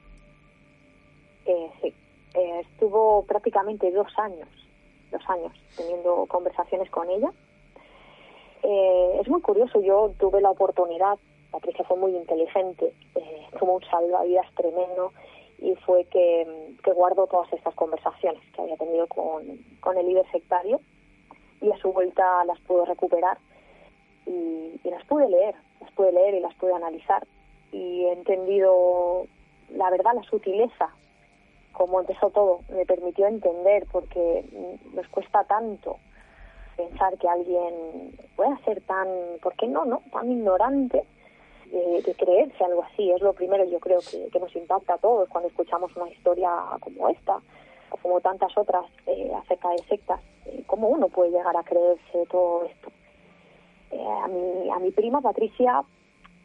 [1.46, 1.94] Eh, sí,
[2.34, 4.50] eh, estuvo prácticamente dos años,
[5.10, 7.32] dos años teniendo conversaciones con ella.
[8.62, 11.18] es muy curioso, yo tuve la oportunidad,
[11.50, 12.94] Patricia fue muy inteligente,
[13.58, 15.14] tuvo un salvavidas tremendo
[15.60, 19.44] y fue que, que guardo todas estas conversaciones que había tenido con,
[19.80, 20.82] con el líder sectario
[21.62, 23.38] y a su vuelta las pude recuperar
[24.26, 27.26] y, las pude leer, las pude leer y las pude analizar
[27.72, 29.26] y he entendido
[29.70, 30.90] la verdad, la sutileza,
[31.72, 34.46] como empezó todo, me permitió entender porque
[34.94, 35.98] nos cuesta tanto
[36.78, 39.08] pensar que alguien pueda ser tan,
[39.42, 40.02] ¿por qué no, no?
[40.12, 41.04] Tan ignorante
[41.72, 43.12] de, creerse algo así.
[43.12, 47.10] Es lo primero, yo creo, que, nos impacta a todos cuando escuchamos una historia como
[47.10, 47.38] esta
[47.90, 50.22] o como tantas otras eh, acerca de sectas.
[50.46, 52.90] Eh, ¿Cómo uno puede llegar a creerse todo esto?
[53.94, 55.84] Eh, a, mi, a mi prima Patricia,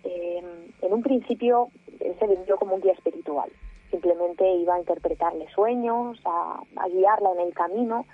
[0.05, 3.51] en un principio, se vendió como un guía espiritual.
[3.91, 8.07] Simplemente iba a interpretarle sueños, a, guiarla en el camino.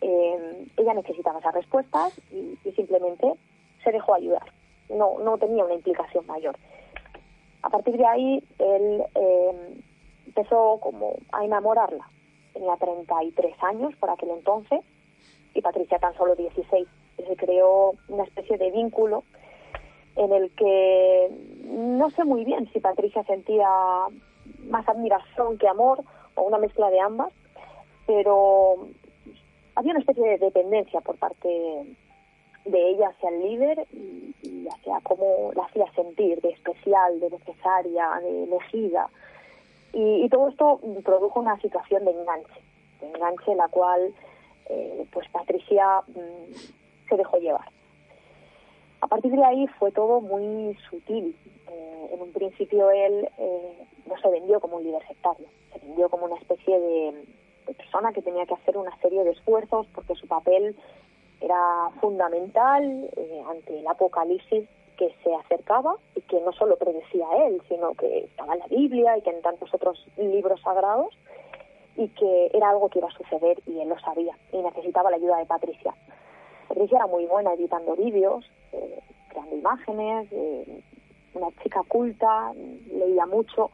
[0.00, 3.34] ella necesitaba esas respuestas y simplemente
[3.82, 4.52] se dejó ayudar
[4.90, 6.56] no, no tenía una implicación mayor.
[7.62, 9.80] A partir de ahí, él eh,
[10.26, 12.08] empezó como a enamorarla.
[12.52, 14.80] Tenía 33 años por aquel entonces
[15.54, 16.86] y Patricia tan solo 16.
[17.26, 19.24] Se creó una especie de vínculo
[20.16, 21.30] en el que
[21.64, 23.68] no sé muy bien si Patricia sentía
[24.68, 26.02] más admiración que amor
[26.34, 27.32] o una mezcla de ambas,
[28.06, 28.88] pero
[29.74, 31.48] había una especie de dependencia por parte
[32.64, 38.20] de ella hacia el líder y, hacia cómo la hacía sentir de especial, de necesaria,
[38.20, 39.08] de elegida.
[39.92, 42.60] Y, todo esto produjo una situación de enganche,
[43.00, 44.12] de enganche en la cual
[44.68, 46.77] eh, pues Patricia mm,
[47.08, 47.70] se dejó llevar.
[49.00, 51.36] A partir de ahí fue todo muy sutil.
[51.70, 56.08] Eh, en un principio él eh, no se vendió como un líder sectario, se vendió
[56.08, 60.26] como una especie de persona que tenía que hacer una serie de esfuerzos porque su
[60.26, 60.74] papel
[61.40, 67.62] era fundamental eh, ante el apocalipsis que se acercaba y que no solo predecía él,
[67.68, 71.14] sino que estaba en la Biblia y que en tantos otros libros sagrados
[71.96, 75.16] y que era algo que iba a suceder y él lo sabía y necesitaba la
[75.16, 75.94] ayuda de Patricia.
[76.68, 80.82] Patricia era muy buena editando vídeos, eh, creando imágenes, eh,
[81.34, 82.52] una chica culta,
[82.92, 83.70] leía mucho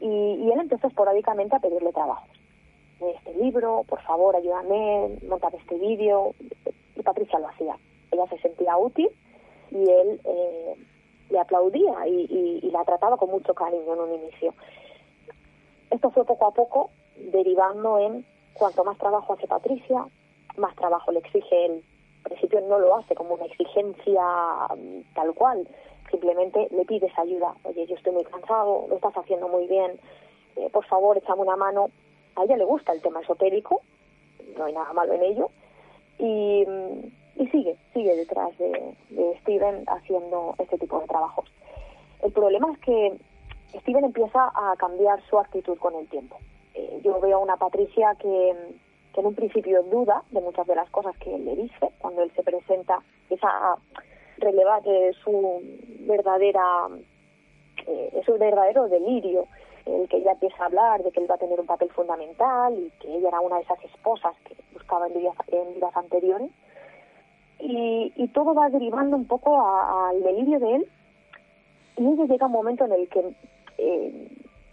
[0.00, 2.40] y, y él empezó esporádicamente a pedirle trabajos
[3.08, 6.34] este libro, por favor, ayúdame, montar este vídeo,
[6.96, 7.76] y Patricia lo hacía.
[8.10, 9.08] Ella se sentía útil
[9.70, 10.74] y él eh,
[11.30, 14.54] le aplaudía y, la trataba con mucho cariño en un inicio.
[15.90, 20.06] Esto fue poco a poco derivando en cuanto más trabajo hace Patricia,
[20.56, 21.84] más trabajo le exige él.
[22.22, 24.22] Principio no lo hace como una exigencia
[24.76, 25.66] mm, tal cual,
[26.10, 27.54] simplemente le pides ayuda.
[27.64, 29.98] Oye, yo estoy muy cansado, lo estás haciendo muy bien,
[30.56, 31.90] eh, por favor, échame una mano.
[32.36, 33.82] A ella le gusta el tema esotérico,
[34.56, 35.50] no hay nada malo en ello,
[36.18, 36.64] y,
[37.50, 38.94] sigue, sigue detrás de,
[39.40, 41.46] Steven haciendo este tipo de trabajos.
[42.22, 43.16] El problema es que
[43.80, 46.38] Steven empieza a cambiar su actitud con el tiempo.
[46.74, 48.54] Eh, yo veo a una Patricia que,
[49.12, 52.22] que en un principio duda de muchas de las cosas que él le dice, cuando
[52.22, 53.76] él se presenta, empieza a
[54.38, 55.60] relevar eh, su
[56.00, 56.88] verdadera,
[57.86, 59.46] eh, su verdadero delirio,
[59.86, 62.74] el que ella empieza a hablar de que él va a tener un papel fundamental
[62.74, 66.50] y que ella era una de esas esposas que buscaba en vidas, en vidas anteriores.
[67.58, 70.88] Y, y, todo va derivando un poco al delirio de él.
[71.98, 73.34] Y ella llega un momento en el que
[73.76, 74.28] eh,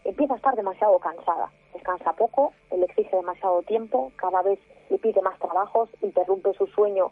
[0.05, 1.51] empieza a estar demasiado cansada.
[1.77, 4.57] Descansa poco, él exige demasiado tiempo, cada vez
[4.89, 7.11] le pide más trabajos, interrumpe su sueño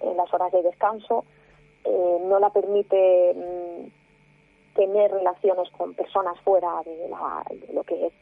[0.00, 1.24] en las horas de descanso,
[1.82, 7.10] eh, no la permite mm, tener relaciones con personas fuera de,
[7.74, 8.12] lo que es,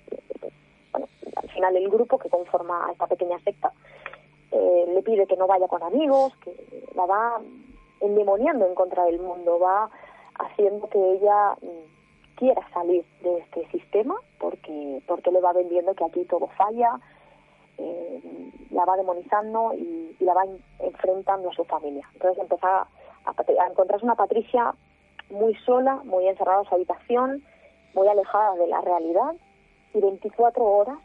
[0.90, 3.70] bueno, al final el grupo que conforma esta pequeña secta.
[4.52, 6.54] Eh, le pide que no vaya con amigos, que
[6.94, 7.42] la va
[8.00, 9.90] endemoniando en contra del mundo, va
[10.38, 11.94] haciendo que ella mm,
[12.36, 17.00] quiera salir de este sistema porque porque le va vendiendo que aquí todo falla,
[17.78, 18.20] eh,
[18.70, 20.44] la va demonizando y, la va
[20.78, 22.08] enfrentando a su familia.
[22.14, 22.86] Entonces empieza
[23.24, 24.74] a, encontrarse una Patricia
[25.30, 27.44] muy sola, muy encerrada en su habitación,
[27.94, 29.34] muy alejada de la realidad
[29.92, 30.98] y 24 horas,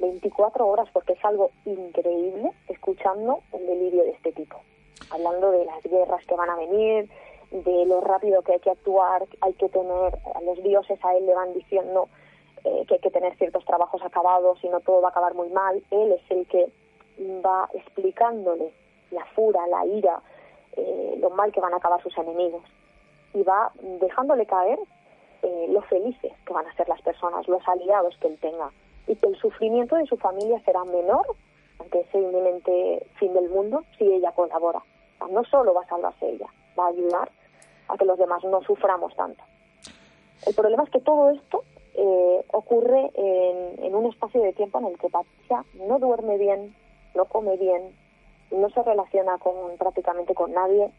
[0.00, 4.60] 24 horas porque es algo increíble escuchando el delirio de este tipo,
[5.10, 7.08] hablando de las guerras que van a venir,
[7.50, 11.26] de lo rápido que hay que actuar, hay que tener, a los dioses a él
[11.26, 12.08] le van diciendo
[12.64, 15.48] eh, que hay que tener ciertos trabajos acabados, y no todo va a acabar muy
[15.50, 16.68] mal, él es el que
[17.44, 18.72] va explicándole
[19.10, 20.20] la fura, la ira,
[20.76, 22.62] eh, lo mal que van a acabar sus enemigos.
[23.34, 24.78] Y va dejándole caer
[25.42, 28.70] eh, lo felices que van a ser las personas, los aliados que él tenga.
[29.06, 31.26] Y que el sufrimiento de su familia será menor
[31.78, 34.82] ante ese inminente fin del mundo si ella colabora.
[35.30, 37.30] no solo va a salvarse ella, va a ayudar
[37.88, 39.42] a que los demás no suframos tanto.
[40.46, 44.98] El problema es que todo esto eh, ocurre en, un espacio de tiempo en el
[44.98, 46.74] que Patricia no duerme bien,
[47.14, 47.94] no come bien,
[48.50, 50.90] no se relaciona con prácticamente con nadie,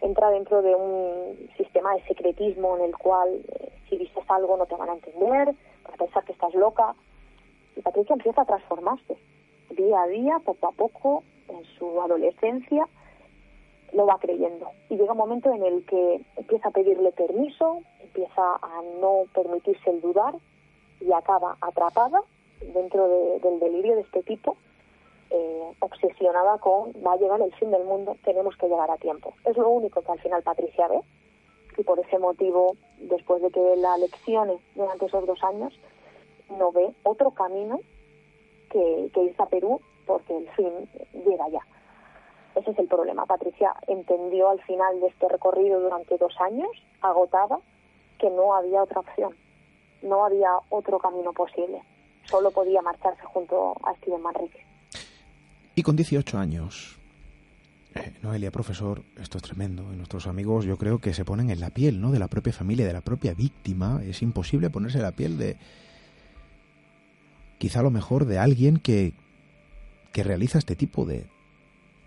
[0.00, 4.66] entra dentro de un sistema de secretismo en el cual eh, si dices algo no
[4.66, 6.94] te van a entender, para pensar que estás loca.
[7.76, 9.16] Y Patricia empieza a transformarse
[9.70, 12.86] día a día, poco a poco, en su adolescencia,
[13.92, 14.70] lo va creyendo.
[14.88, 19.90] Y llega un momento en el que empieza a pedirle permiso, empieza a no permitirse
[19.90, 20.34] el dudar
[21.00, 22.22] y acaba atrapada
[22.60, 24.56] dentro del delirio de este tipo,
[25.30, 29.32] eh, obsesionada con va a llegar el fin del mundo, tenemos que llegar a tiempo.
[29.44, 31.00] Es lo único que al final Patricia ve
[31.78, 35.72] y por ese motivo, después de que la leccione durante esos dos años,
[36.50, 37.80] no ve otro camino
[38.70, 40.72] que, que irse a Perú porque el fin
[41.24, 41.60] llega ya.
[42.54, 43.26] Ese es el problema.
[43.26, 47.58] Patricia entendió al final de este recorrido durante dos años, agotada,
[48.18, 49.34] que no había otra opción,
[50.02, 51.82] no había otro camino posible.
[52.24, 54.64] Solo podía marcharse junto a Steven Manrique.
[55.74, 56.98] Y con 18 años,
[57.94, 59.82] eh, Noelia, profesor, esto es tremendo.
[59.82, 62.10] nuestros amigos yo creo que se ponen en la piel, ¿no?
[62.10, 64.00] De la propia familia, de la propia víctima.
[64.04, 65.56] Es imposible ponerse en la piel de...
[67.58, 69.12] Quizá lo mejor de alguien que,
[70.12, 71.26] que realiza este tipo de,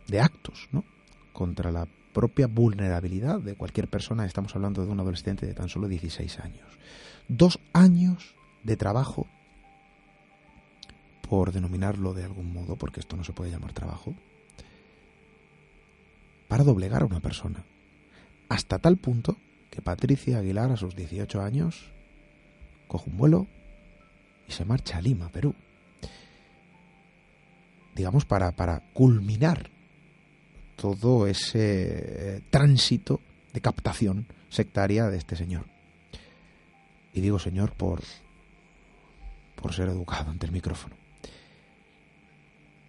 [0.07, 0.83] de actos, ¿no?
[1.31, 4.25] Contra la propia vulnerabilidad de cualquier persona.
[4.25, 6.67] Estamos hablando de un adolescente de tan solo 16 años.
[7.27, 9.27] Dos años de trabajo,
[11.27, 14.13] por denominarlo de algún modo, porque esto no se puede llamar trabajo,
[16.47, 17.63] para doblegar a una persona.
[18.47, 19.37] Hasta tal punto
[19.71, 21.91] que Patricia Aguilar, a sus 18 años,
[22.87, 23.47] coge un vuelo
[24.47, 25.55] y se marcha a Lima, Perú.
[27.95, 29.72] Digamos, para, para culminar
[30.84, 31.60] todo ese
[32.36, 33.22] eh, tránsito
[33.54, 35.63] de captación sectaria de este señor.
[37.13, 38.02] Y digo señor por,
[39.56, 40.93] por ser educado ante el micrófono.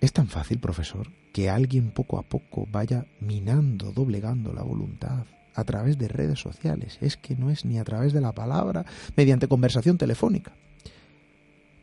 [0.01, 5.63] Es tan fácil, profesor, que alguien poco a poco vaya minando, doblegando la voluntad a
[5.63, 6.99] través de redes sociales.
[7.01, 10.51] Es que no es ni a través de la palabra, mediante conversación telefónica.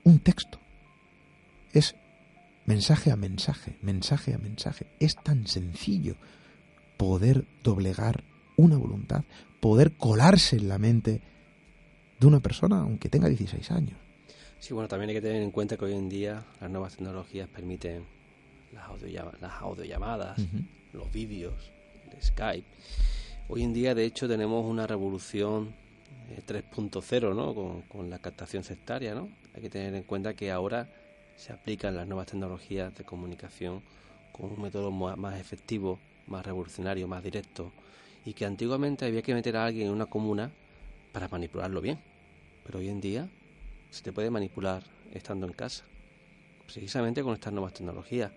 [0.04, 0.60] Un texto.
[1.72, 1.96] Es
[2.72, 4.88] mensaje a mensaje, mensaje a mensaje.
[5.00, 6.16] Es tan sencillo
[6.96, 8.24] poder doblegar
[8.56, 9.24] una voluntad,
[9.60, 11.22] poder colarse en la mente
[12.20, 13.98] de una persona aunque tenga 16 años.
[14.60, 17.50] Sí, bueno, también hay que tener en cuenta que hoy en día las nuevas tecnologías
[17.50, 18.06] permiten
[18.72, 20.38] las, audiollamadas, las audiollamadas
[20.94, 21.72] los vídeos,
[22.16, 22.68] el Skype.
[23.50, 25.74] Hoy en día, de hecho, tenemos una revolución
[26.48, 27.54] 3.0, eh, ¿no?
[27.54, 29.30] Con, con la captación sectaria, ¿no?
[29.54, 30.88] Hay que tener en cuenta que ahora
[31.42, 33.82] se aplican las nuevas tecnologías de comunicación
[34.32, 37.72] con un método más efectivo, más revolucionario, más directo,
[38.24, 40.52] y que antiguamente había que meter a alguien en una comuna
[41.12, 42.00] para manipularlo bien.
[42.64, 43.28] Pero hoy en día
[43.90, 45.84] se te puede manipular estando en casa,
[46.66, 48.32] precisamente con estas nuevas tecnologías.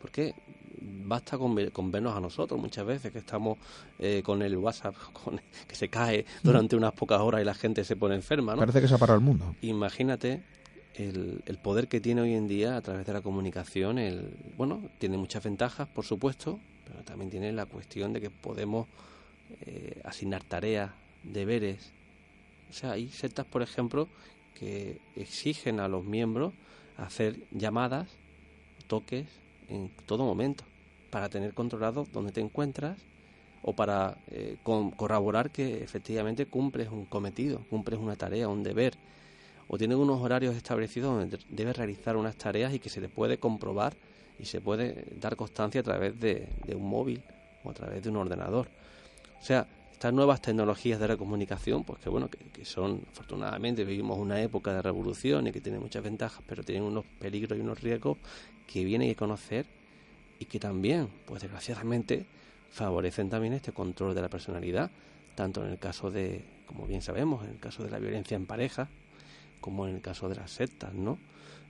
[0.00, 0.34] Porque
[0.80, 3.58] basta con, vernos a nosotros muchas veces que estamos
[4.00, 4.96] eh, con el WhatsApp
[5.68, 8.54] que se cae durante unas pocas horas y la gente se pone enferma.
[8.54, 8.58] ¿no?
[8.58, 9.54] Parece que se ha parado el mundo.
[9.62, 10.42] Imagínate
[10.98, 13.98] el, el, poder que tiene hoy en día a través de la comunicación.
[13.98, 18.86] El, bueno, tiene muchas ventajas, por supuesto, pero también tiene la cuestión de que podemos
[19.66, 20.90] eh, asignar tareas,
[21.22, 21.92] deberes.
[22.70, 24.08] O sea, hay sectas, por ejemplo,
[24.58, 26.52] que exigen a los miembros
[26.96, 28.08] hacer llamadas,
[28.88, 29.26] toques
[29.68, 30.64] en todo momento
[31.10, 32.98] para tener controlado dónde te encuentras
[33.62, 38.94] o para eh, corroborar que efectivamente cumples un cometido, cumples una tarea, un deber,
[39.68, 43.38] o tienes unos horarios establecidos donde debes realizar unas tareas y que se te puede
[43.38, 43.94] comprobar
[44.38, 47.22] y se puede dar constancia a través de, un móvil
[47.64, 48.68] o a través de un ordenador.
[49.40, 54.18] O sea, estas nuevas tecnologías de la comunicación, pues que bueno, que, son, afortunadamente, vivimos
[54.18, 57.80] una época de revolución y que tiene muchas ventajas, pero tienen unos peligros y unos
[57.80, 58.16] riesgos
[58.66, 59.66] que vienen a conocer
[60.38, 62.26] y que también, pues desgraciadamente,
[62.70, 64.90] favorecen también este control de la personalidad,
[65.34, 68.46] tanto en el caso de, como bien sabemos, en el caso de la violencia en
[68.46, 68.88] pareja,
[69.60, 71.18] como en el caso de las sectas, ¿no?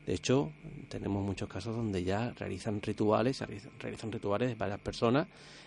[0.07, 0.53] De hecho,
[0.89, 3.45] tenemos muchos casos donde ya realizan rituales,
[3.79, 5.27] realizan rituales varias personas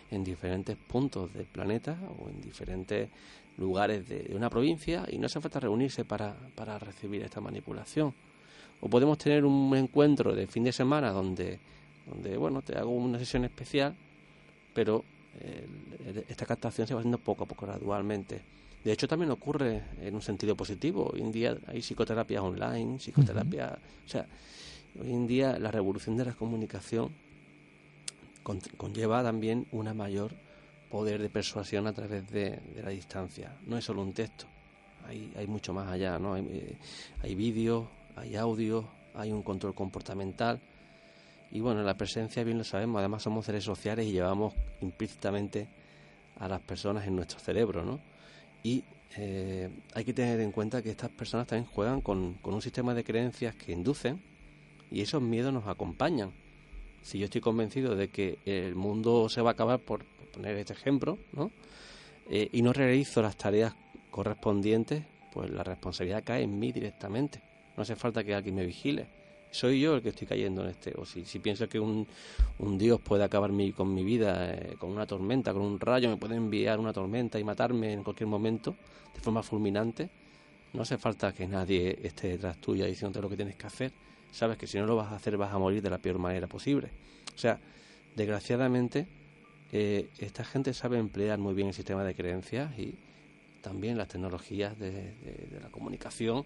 [0.09, 3.09] en diferentes puntos del planeta o en diferentes
[3.57, 8.13] lugares de, una provincia y no hace falta reunirse para, para recibir esta manipulación.
[8.80, 11.59] O podemos tener un encuentro de fin de semana donde
[12.05, 13.95] donde bueno te hago una sesión especial
[14.74, 15.03] pero
[16.28, 18.41] esta captación se va haciendo poco a poco gradualmente
[18.84, 21.12] de hecho también ocurre en un sentido positivo.
[21.14, 24.26] Hoy en día hay psicoterapia online psicoterapia o sea
[25.00, 27.12] hoy en día la revolución de la comunicación
[28.78, 30.34] conlleva también una mayor
[30.90, 33.56] poder de persuasión a través de, la distancia.
[33.66, 34.46] No es solo un texto
[35.08, 36.78] hay, hay mucho más allá no hay, eh,
[37.24, 40.60] hay vídeos hay audio hay un control comportamental.
[41.52, 45.68] Y bueno, la presencia bien lo sabemos, además somos seres sociales y llevamos implícitamente
[46.40, 48.00] a las personas en nuestro cerebro, ¿no?
[48.64, 48.84] Y
[49.18, 52.93] eh, hay que tener en cuenta que estas personas también juegan con, con un sistema
[52.93, 54.22] de creencias que inducen
[54.89, 56.32] y esos miedos nos acompañan.
[57.01, 60.74] Si yo estoy convencido de que el mundo se va a acabar, por, poner este
[60.74, 61.51] ejemplo, ¿no?
[62.30, 63.74] Eh, y no realizo las tareas
[64.12, 67.41] correspondientes, pues la responsabilidad cae en mí directamente.
[67.76, 69.20] No hace falta que alguien me vigile
[69.52, 70.93] soy yo el que estoy cayendo en este.
[70.97, 72.08] O si, si pienso que un,
[72.60, 76.10] un Dios puede acabar mi, con mi vida, eh, con una tormenta, con un rayo,
[76.10, 78.76] me puede enviar una tormenta y matarme en cualquier momento,
[79.14, 80.10] de forma fulminante,
[80.74, 83.91] no hace falta que nadie esté detrás tuya diciéndote lo que tienes que hacer.
[84.32, 86.47] Sabes que si no lo vas a hacer vas a morir de la peor manera
[86.47, 86.89] posible.
[87.36, 87.60] O sea,
[88.16, 89.06] desgraciadamente,
[89.74, 92.95] eh, esta gente sabe emplear muy bien el sistema de creencias y
[93.62, 95.14] también las tecnologías de,
[95.62, 96.45] la comunicación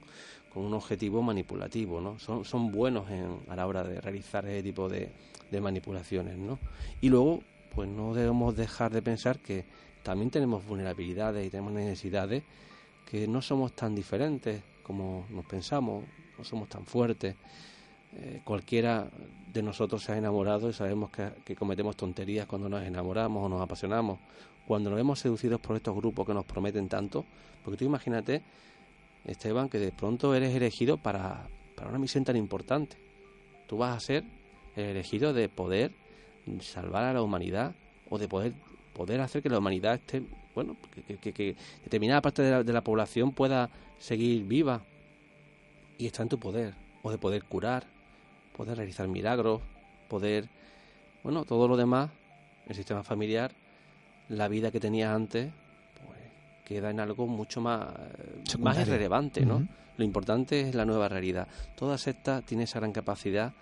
[0.53, 2.20] con un objetivo manipulativo, ¿no?
[2.20, 5.11] Son, son buenos en, a la hora de realizar ese tipo de,
[5.51, 6.59] de manipulaciones, ¿no?
[7.01, 7.41] Y luego,
[7.74, 9.66] pues no debemos dejar de pensar que
[10.03, 12.43] también tenemos vulnerabilidades y tenemos necesidades
[13.09, 16.05] que no somos tan diferentes como nos pensamos,
[16.38, 17.36] no somos tan fuertes.
[18.18, 19.09] Eh, cualquiera
[19.51, 23.61] de nosotros se ha enamorado y sabemos que, cometemos tonterías cuando nos enamoramos o nos
[23.61, 24.20] apasionamos,
[24.68, 27.26] cuando nos vemos seducidos por estos grupos que nos prometen tanto,
[27.63, 28.41] porque tú imagínate
[29.26, 32.97] Esteban, que de pronto eres elegido para, para una misión tan importante.
[33.68, 34.24] Tú vas a ser
[34.76, 35.91] el elegido de poder
[36.61, 37.74] salvar a la humanidad
[38.09, 38.53] o de poder,
[38.93, 40.22] poder hacer que la humanidad esté,
[40.53, 40.78] bueno,
[41.22, 44.84] que, que, determinada parte de la, de la población pueda seguir viva
[45.97, 46.76] y está en tu poder.
[47.01, 47.86] O de poder curar,
[48.55, 49.61] poder realizar milagros,
[50.07, 50.47] poder,
[51.24, 52.09] bueno, todo lo demás,
[52.68, 53.51] el sistema familiar,
[54.30, 55.51] la vida que tenías antes,
[56.65, 57.88] queda en algo mucho más,
[58.59, 59.67] más irrelevante, ¿no?
[59.97, 61.47] Lo importante es la nueva realidad.
[61.78, 63.53] Toda secta tiene esa gran capacidad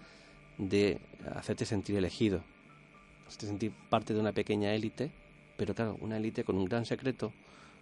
[0.58, 1.00] de
[1.36, 2.42] hacerte sentir elegido,
[3.28, 5.12] hacerte sentir parte de una pequeña élite,
[5.58, 7.34] pero claro, una élite con un gran secreto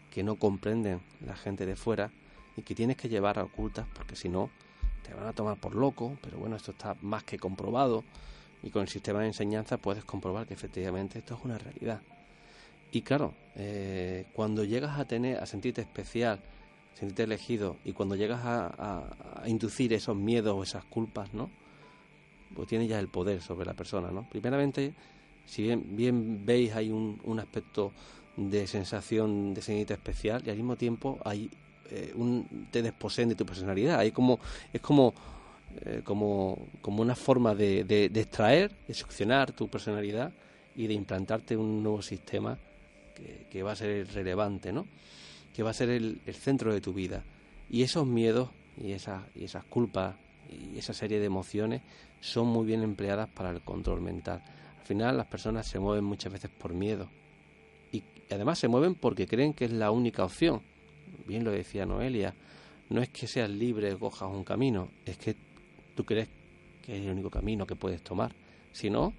[0.10, 2.12] que no comprenden la gente de fuera
[2.58, 4.50] y que tienes que llevar a ocultas porque si no
[5.04, 8.04] te van a tomar por loco, pero bueno, esto está más que comprobado
[8.64, 12.02] y con el sistema de enseñanza puedes comprobar que efectivamente esto es una realidad.
[12.92, 16.40] Y claro, eh, cuando llegas a tener, a sentirte especial,
[16.94, 21.50] sentirte elegido, y cuando llegas a, inducir esos miedos o esas culpas, ¿no?
[22.54, 24.28] Pues tienes ya el poder sobre la persona, ¿no?
[24.30, 24.94] Primeramente,
[25.46, 27.94] si bien, bien veis, hay un, un aspecto
[28.36, 31.50] de sensación de sentirte especial y al mismo tiempo hay
[31.90, 34.00] eh, un te desposeen de tu personalidad.
[34.00, 34.40] Hay como,
[34.72, 35.14] es como,
[35.86, 40.34] eh, como, como una forma de, de, de extraer, de succionar tu personalidad
[40.76, 42.58] y de implantarte un nuevo sistema
[43.14, 44.88] que, va a ser relevante, ¿no?
[45.54, 47.24] Que va a ser el, centro de tu vida.
[47.70, 48.50] Y esos miedos
[48.82, 50.16] y esas, y esas culpas
[50.50, 51.82] y esa serie de emociones
[52.20, 54.44] son muy bien empleadas para el control mental.
[54.80, 57.10] Al final las personas se mueven muchas veces por miedo
[57.92, 60.62] y además se mueven porque creen que es la única opción.
[61.26, 62.34] Bien lo decía Noelia,
[62.90, 65.36] no es que seas libre, cojas un camino, es que
[65.96, 66.28] tú crees
[66.82, 68.34] que es el único camino que puedes tomar.
[68.72, 69.14] Si no,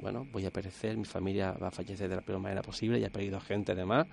[0.00, 3.08] bueno, voy a perecer, mi familia va a fallecer de la peor manera posible, ya
[3.08, 4.06] ha perdido gente además,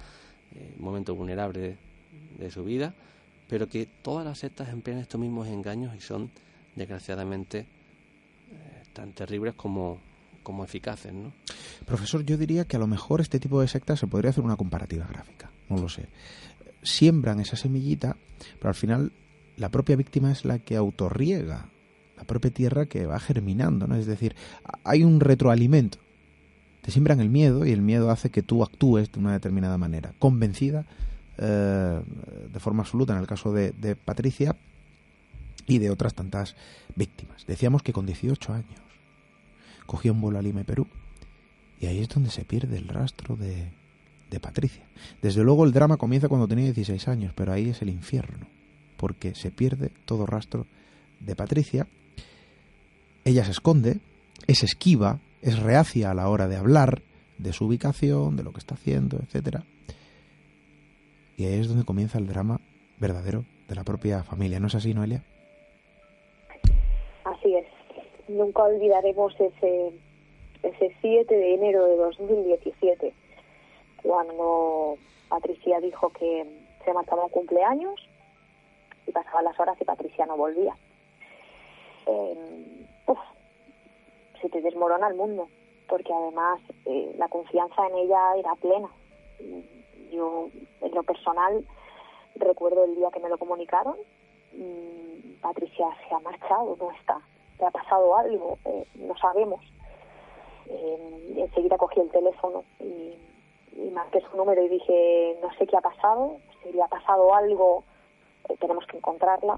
[0.55, 1.77] eh, momento vulnerable
[2.37, 2.93] de, su vida,
[3.47, 6.29] pero que todas las sectas emplean estos mismos engaños y son,
[6.75, 9.99] desgraciadamente, eh, tan terribles como,
[10.43, 11.33] como eficaces, ¿no?
[11.85, 14.55] Profesor, yo diría que a lo mejor este tipo de sectas se podría hacer una
[14.55, 16.07] comparativa gráfica, no lo sé.
[16.81, 18.15] Siembran esa semillita,
[18.59, 19.11] pero al final
[19.57, 21.69] la propia víctima es la que autorriega
[22.17, 23.95] la propia tierra que va germinando, ¿no?
[23.95, 24.35] Es decir,
[24.83, 25.99] hay un retroalimento.
[26.81, 30.13] Te siembran el miedo y el miedo hace que tú actúes de una determinada manera,
[30.19, 30.85] convencida
[31.37, 32.01] eh,
[32.51, 34.55] de forma absoluta en el caso de, Patricia
[35.65, 36.55] y de otras tantas
[36.95, 37.45] víctimas.
[37.47, 38.81] Decíamos que con 18 años
[39.85, 40.87] cogió un vuelo a Lima Perú
[41.79, 43.71] y ahí es donde se pierde el rastro de,
[44.29, 44.83] de Patricia.
[45.21, 48.45] Desde luego el drama comienza cuando tenía 16 años, pero ahí es el infierno,
[48.97, 50.67] porque se pierde todo rastro
[51.19, 51.87] de Patricia
[53.25, 53.99] ella se esconde,
[54.47, 57.01] es esquiva, es reacia a la hora de hablar
[57.37, 59.63] de su ubicación, de lo que está haciendo, etcétera.
[61.37, 62.59] Y ahí es donde comienza el drama
[62.99, 64.59] verdadero de la propia familia.
[64.59, 65.23] ¿No es así, Noelia?
[67.23, 67.65] Así es.
[68.27, 69.93] Nunca olvidaremos ese,
[70.61, 73.13] ese 7 de enero de 2017,
[74.01, 74.97] cuando
[75.29, 76.45] Patricia dijo que
[76.85, 77.95] se marcaba un cumpleaños
[79.07, 80.75] y pasaban las horas y Patricia no volvía.
[82.05, 82.82] Eh,
[84.43, 85.47] se te desmorona el mundo,
[85.87, 88.89] porque además eh, la confianza en ella era plena.
[90.11, 90.49] Yo,
[90.81, 91.65] en lo personal,
[92.35, 93.95] recuerdo el día que me lo comunicaron,
[94.51, 97.21] mm, Patricia se ha marchado, no está,
[97.57, 99.61] le ha pasado algo, eh, no sabemos.
[100.67, 103.15] Eh, enseguida cogí el teléfono y,
[103.77, 107.33] y marqué su número y dije, no sé qué ha pasado, si le ha pasado
[107.33, 107.83] algo,
[108.59, 109.57] tenemos que encontrarla.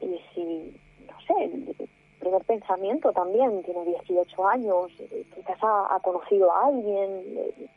[0.00, 1.88] Y si, no sé,
[2.28, 7.22] primer pensamiento también, tiene 18 años, eh, quizás ha, conocido a alguien.
[7.26, 7.68] Eh,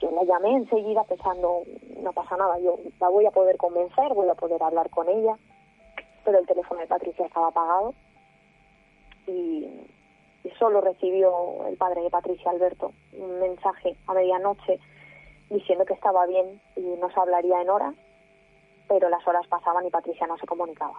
[0.00, 1.62] yo la llamé enseguida pensando,
[2.02, 5.36] no pasa nada, yo la voy a poder convencer, voy a poder hablar con ella,
[6.24, 7.94] pero el teléfono de Patricia estaba apagado
[9.26, 9.66] y,
[10.44, 14.78] y solo recibió el padre de Patricia, Alberto, un mensaje a medianoche
[15.50, 17.94] diciendo que estaba bien y nos hablaría en horas,
[18.88, 20.98] pero las horas pasaban y Patricia no se comunicaba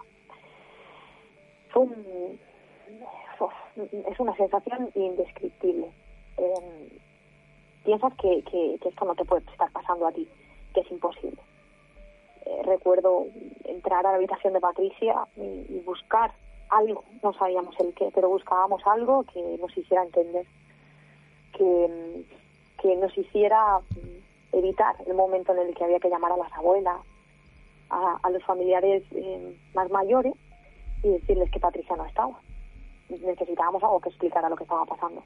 [4.10, 5.90] es una sensación indescriptible.
[6.36, 6.98] Eh,
[7.84, 10.28] piensas que, que, esto no te puede estar pasando a ti,
[10.74, 11.40] que es imposible.
[12.46, 13.26] Eh, recuerdo
[13.64, 16.32] entrar a la habitación de Patricia y, buscar
[16.70, 20.46] algo, no sabíamos el qué, pero buscábamos algo que nos hiciera entender,
[21.56, 22.24] que,
[22.82, 23.80] que nos hiciera
[24.52, 26.98] evitar el momento en el que había que llamar a las abuelas,
[27.90, 30.34] a, a los familiares eh, más mayores
[31.02, 32.38] y decirles que Patricia no estaba.
[33.08, 35.22] Necesitábamos algo que explicara lo que estaba pasando.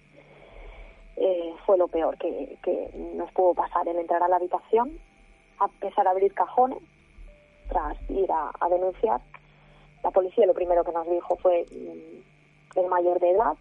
[1.16, 4.98] Eh, fue lo peor que, que nos pudo pasar, el entrar a la habitación,
[5.58, 6.82] a empezar a abrir cajones,
[7.68, 9.20] tras ir a, denunciar.
[10.02, 13.56] La policía lo primero que nos dijo fue mm, el mayor de edad,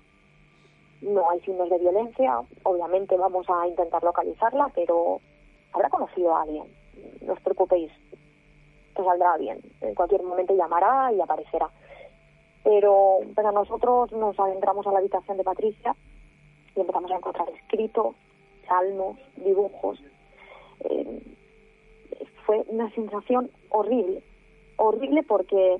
[1.01, 5.19] no hay signos de violencia, obviamente vamos a intentar localizarla, pero
[5.73, 6.65] habrá conocido a alguien,
[7.21, 7.91] no os preocupéis,
[8.95, 11.69] que saldrá bien, en cualquier momento llamará y aparecerá.
[12.63, 15.95] Pero, pero nosotros nos adentramos a la habitación de Patricia
[16.75, 18.15] y empezamos a encontrar escritos,
[18.67, 19.99] salmos, dibujos.
[20.81, 21.21] Eh,
[22.45, 24.23] fue una sensación horrible,
[24.77, 25.79] horrible porque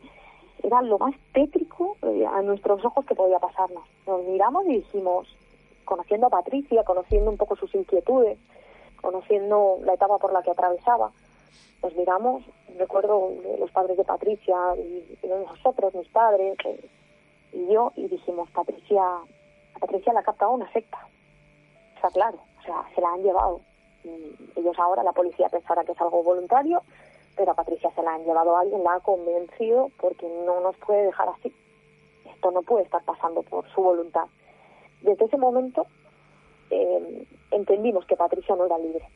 [0.64, 3.84] era lo más tétrico eh, a nuestros ojos que podía pasarnos.
[4.06, 5.28] Nos miramos y dijimos,
[5.86, 8.38] conociendo a Patricia, conociendo un poco sus inquietudes,
[9.02, 11.12] conociendo la etapa por la que atravesaba,
[11.82, 12.44] nos miramos,
[12.78, 16.90] recuerdo los padres de Patricia y, nosotros, mis padres eh,
[17.54, 21.00] y yo, y dijimos, Patricia, a Patricia la ha captado una secta.
[21.96, 23.62] Está claro, o sea, se la han llevado.
[24.56, 26.84] ellos ahora, la policía pensará que es algo voluntario,
[27.36, 30.76] pero a Patricia se la han llevado a alguien, la ha convencido porque no nos
[30.78, 31.54] puede dejar así.
[32.26, 34.28] Esto no puede estar pasando por su voluntad.
[35.02, 35.88] Desde ese momento
[36.70, 39.08] eh, entendimos que Patricia no era libre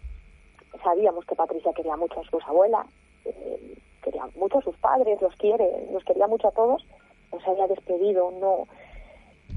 [0.86, 2.88] sabíamos que Patricia quería mucho a sus abuelas,
[3.26, 6.86] eh, quería mucho a sus padres, los quiere, los quería mucho a todos,
[7.34, 8.68] no se había despedido, no.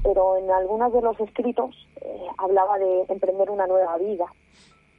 [0.03, 4.25] Pero en algunos de los escritos eh, hablaba de emprender una nueva vida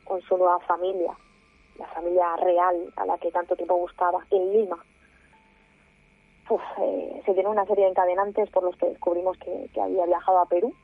[0.05, 1.13] con su nueva familia,
[1.79, 4.79] la familia real a la que tanto tiempo buscaba, en Lima.
[6.79, 10.47] eh, se dieron una serie de encadenantes por los que descubrimos que, había viajado a
[10.47, 10.75] Perú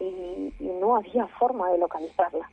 [0.00, 2.50] y, no había forma de localizarla.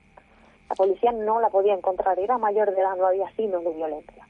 [0.75, 4.27] La policía no la podía encontrar, era mayor de edad, no había signos de violencia.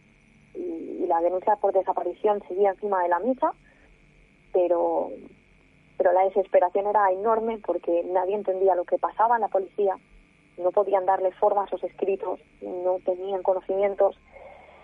[0.53, 3.51] Y, la denuncia por desaparición seguía encima de la mesa,
[4.53, 5.09] pero,
[5.97, 9.97] pero la desesperación era enorme porque nadie entendía lo que pasaba en la policía,
[10.59, 14.15] no podían darle forma a esos escritos, no tenían conocimientos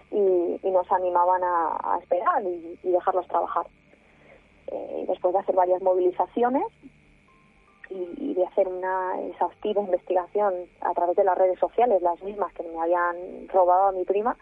[0.09, 3.67] y, nos animaban a, esperar y, dejarlos trabajar.
[4.65, 6.63] Eh, después de hacer varias movilizaciones
[7.91, 12.63] y, de hacer una exhaustiva investigación a través de las redes sociales, las mismas que
[12.63, 14.37] me habían robado a mi prima,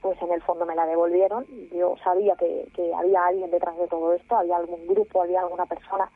[0.00, 1.46] pues en el fondo me la devolvieron.
[1.72, 5.66] Yo sabía que, que había alguien detrás de todo esto, había algún grupo, había alguna
[5.66, 6.10] persona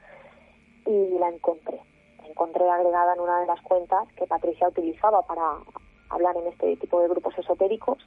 [0.87, 1.81] y la encontré.
[2.20, 5.59] La encontré agregada en una de las cuentas que Patricia utilizaba para
[6.09, 7.99] hablar en este tipo de grupos esotéricos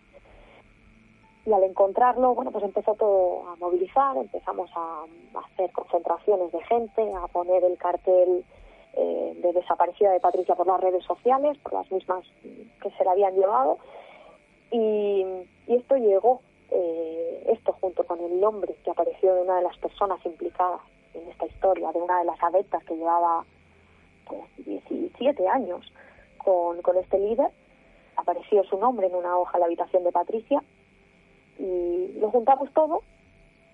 [1.45, 5.03] y al encontrarlo, bueno, pues empezó todo a movilizar, empezamos a,
[5.45, 8.45] hacer concentraciones de gente, a poner el cartel
[8.93, 12.23] eh, de desaparecida de Patricia por las redes sociales, por las mismas
[12.81, 13.77] que se la habían llevado,
[14.71, 15.25] y,
[15.67, 20.23] esto llegó, eh, esto junto con el nombre que apareció de una de las personas
[20.25, 20.81] implicadas
[21.13, 23.45] en esta historia, de una de las adeptas que llevaba
[24.25, 25.91] pues, 17 años
[26.37, 27.49] con, con este líder,
[28.15, 30.61] apareció su nombre en una hoja en la habitación de Patricia,
[31.59, 33.01] y lo juntamos todo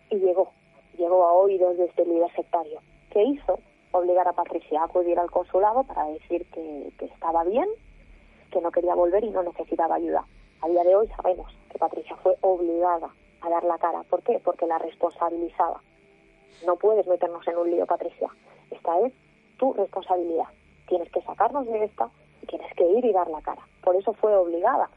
[0.10, 0.52] y llegó,
[0.98, 2.82] llegó a oídos de este líder sectario.
[3.12, 3.60] ¿Qué hizo?
[3.92, 7.68] Obligar a Patricia a acudir al consulado para decir que, estaba bien,
[8.52, 10.26] que no quería volver y no necesitaba ayuda.
[10.62, 13.10] A día de hoy sabemos que Patricia fue obligada
[13.42, 14.04] a dar la cara.
[14.10, 14.40] ¿Por qué?
[14.44, 15.82] Porque la responsabilizaba.
[16.66, 18.30] No puedes meternos en un lío, Patricia.
[18.70, 19.14] Esta es
[19.58, 20.48] tu responsabilidad.
[20.88, 22.10] Tienes que sacarnos de esta
[22.42, 23.62] y tienes que ir y dar la cara.
[23.84, 24.90] Por eso fue obligada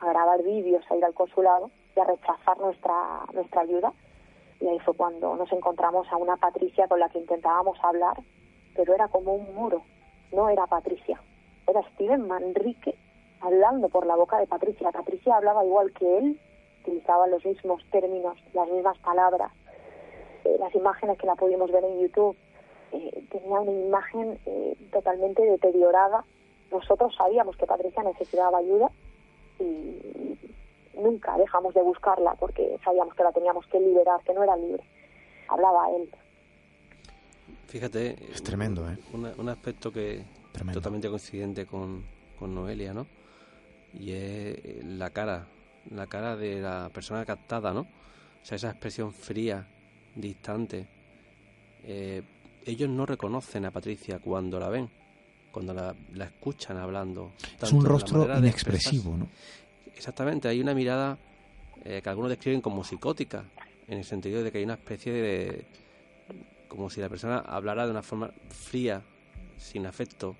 [0.00, 1.70] a grabar vídeos, a ir al consulado
[2.00, 3.92] a rechazar nuestra, nuestra ayuda.
[4.60, 8.16] Y ahí fue cuando nos encontramos a una Patricia con la que intentábamos hablar,
[8.76, 9.82] pero era como un muro,
[10.32, 11.20] no era Patricia,
[11.66, 12.94] era Steven Manrique
[13.40, 14.92] hablando por la boca de Patricia.
[14.92, 16.40] Patricia hablaba igual que él,
[16.82, 19.52] utilizaba los mismos términos, las mismas palabras.
[20.44, 22.36] Eh, las imágenes que la pudimos ver en YouTube,
[22.92, 26.24] eh, tenía una imagen eh, totalmente deteriorada.
[26.70, 28.90] Nosotros sabíamos que Patricia necesitaba ayuda
[29.58, 30.38] y,
[30.94, 34.82] nunca dejamos de buscarla porque sabíamos que la teníamos que liberar, que no era libre.
[35.48, 36.10] Hablaba él.
[37.68, 38.16] Fíjate.
[38.32, 38.96] Es tremendo, ¿eh?
[39.12, 40.24] un aspecto que
[40.72, 42.04] totalmente coincidente con,
[42.38, 43.06] con Noelia, ¿no?
[43.98, 45.46] Y es la cara,
[45.90, 47.80] la cara de la persona captada, ¿no?
[47.80, 49.66] O sea, esa expresión fría,
[50.14, 50.86] distante.
[51.84, 52.22] Eh,
[52.64, 54.88] ellos no reconocen a Patricia cuando la ven,
[55.52, 57.32] cuando la, la escuchan hablando.
[57.60, 59.28] Es un rostro inexpresivo, ¿no?
[59.94, 61.16] Exactamente, hay una mirada
[61.84, 63.44] eh, que algunos describen como psicótica,
[63.88, 65.66] en el sentido de que hay una especie de...
[66.76, 69.02] como si la persona hablara de una forma fría,
[69.56, 70.36] sin afecto,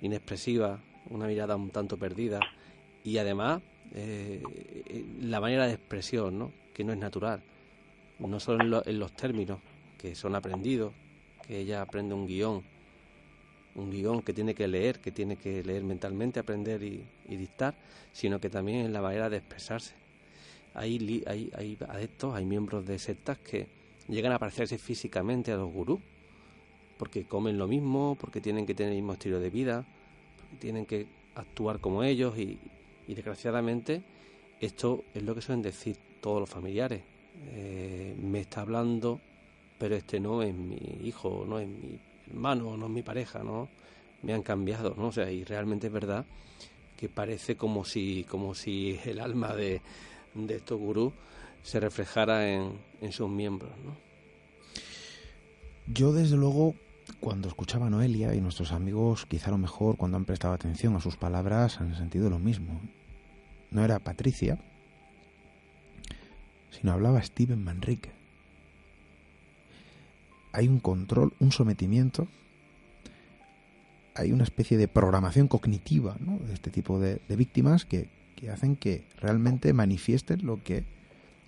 [0.00, 0.80] inexpresiva,
[1.10, 2.40] una mirada un tanto perdida
[3.04, 3.60] y además
[3.94, 4.42] eh,
[5.20, 6.52] la manera de expresión, ¿no?
[6.72, 7.42] que no es natural,
[8.18, 9.60] no solo en los términos
[9.98, 10.92] que son aprendidos,
[11.46, 12.62] que ella aprende un guion
[13.74, 17.74] un guion que tiene que leer, que tiene que leer mentalmente, aprender y, dictar,
[18.12, 19.94] sino que también en la manera de expresarse.
[20.74, 23.68] Hay, hay, hay adeptos, hay miembros de sectas que
[24.10, 26.00] llegan a parecerse físicamente a los gurús,
[26.98, 29.86] porque comen lo mismo, porque tienen que tener el mismo estilo de vida,
[30.36, 32.58] porque tienen que actuar como ellos y,
[33.08, 34.02] desgraciadamente
[34.60, 37.02] esto es lo que suelen decir todos los familiares.
[37.52, 39.20] Eh, me está hablando,
[39.78, 41.98] pero este no es mi hijo, no es mi
[42.30, 43.68] hermano, no es mi pareja, ¿no?
[44.22, 45.08] Me han cambiado, ¿no?
[45.08, 46.24] O sea, y realmente es verdad
[46.96, 49.80] que parece como si, como si el alma de
[50.48, 51.12] estos gurús
[51.62, 53.96] se reflejara en, en sus miembros, ¿no?
[55.92, 56.74] Yo, desde luego,
[57.18, 60.94] cuando escuchaba a Noelia y nuestros amigos, quizá a lo mejor cuando han prestado atención
[60.94, 62.80] a sus palabras, han sentido lo mismo.
[63.70, 64.58] No era Patricia,
[66.70, 68.20] sino hablaba Steven Manrique
[70.52, 72.26] hay un control, un sometimiento,
[74.14, 78.08] hay una especie de programación cognitiva de este tipo de, víctimas que,
[78.50, 80.84] hacen que realmente manifiesten lo que,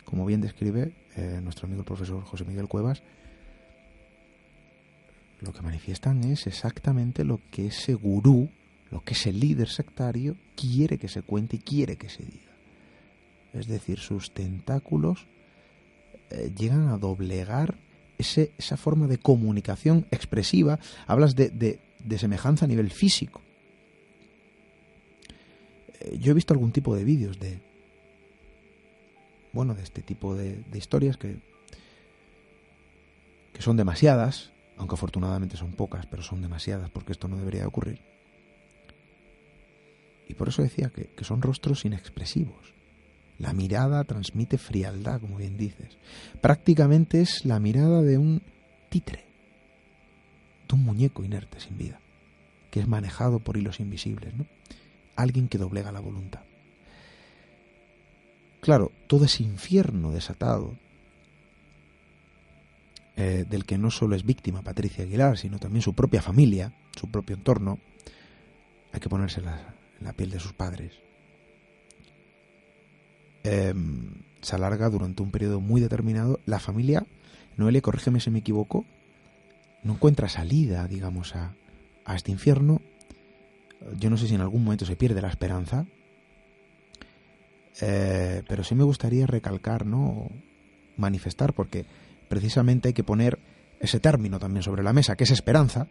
[0.05, 3.03] como bien describe eh, nuestro amigo el profesor José Miguel Cuevas,
[5.41, 8.49] lo que manifiestan es exactamente lo que ese gurú,
[8.91, 12.53] lo que ese líder sectario quiere que se cuente y quiere que se diga.
[13.53, 15.27] Es decir, sus tentáculos
[16.31, 17.77] eh, llegan a doblegar
[18.19, 21.81] esa forma de comunicación expresiva, hablas de,
[22.17, 23.41] semejanza a nivel físico.
[26.01, 27.61] Eh, yo he visto algún tipo de vídeos de,
[29.53, 31.39] bueno, de este tipo de, historias que
[33.53, 38.01] que son demasiadas, aunque afortunadamente son pocas, pero son demasiadas porque esto no debería ocurrir.
[40.29, 42.73] Y por eso decía que, que son rostros inexpresivos.
[43.39, 45.99] La mirada transmite frialdad, como bien dices.
[46.41, 48.43] Prácticamente es la mirada de un
[48.89, 49.25] títere,
[50.69, 52.01] de un muñeco inerte sin vida,
[52.71, 54.47] que es manejado por hilos invisibles, ¿no?
[55.17, 56.43] Alguien que doblega la voluntad.
[58.63, 60.77] Claro, todo ese infierno desatado,
[63.17, 67.11] eh, del que no solo es víctima Patricia Aguilar, sino también su propia familia, su
[67.11, 67.81] propio entorno,
[68.93, 70.93] hay que ponerse en la, piel de sus padres.
[73.43, 76.39] Em, se alarga durante un periodo muy determinado.
[76.47, 77.05] La familia,
[77.57, 78.85] Noelia, corrígeme si me equivoco,
[79.83, 81.57] no encuentra salida, digamos, a,
[82.05, 82.81] a este infierno.
[83.99, 85.85] Yo no sé si en algún momento se pierde la esperanza,
[87.81, 90.29] eh, pero sí me gustaría recalcar, ¿no?
[90.97, 91.87] Manifestar, porque
[92.29, 93.39] precisamente hay que poner
[93.81, 95.89] ese término también sobre la mesa, que es esperanza,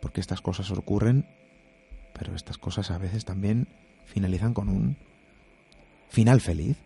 [0.00, 1.26] porque estas cosas ocurren,
[2.18, 3.68] pero estas cosas a veces también
[4.06, 4.96] finalizan con un
[6.08, 6.76] final feliz.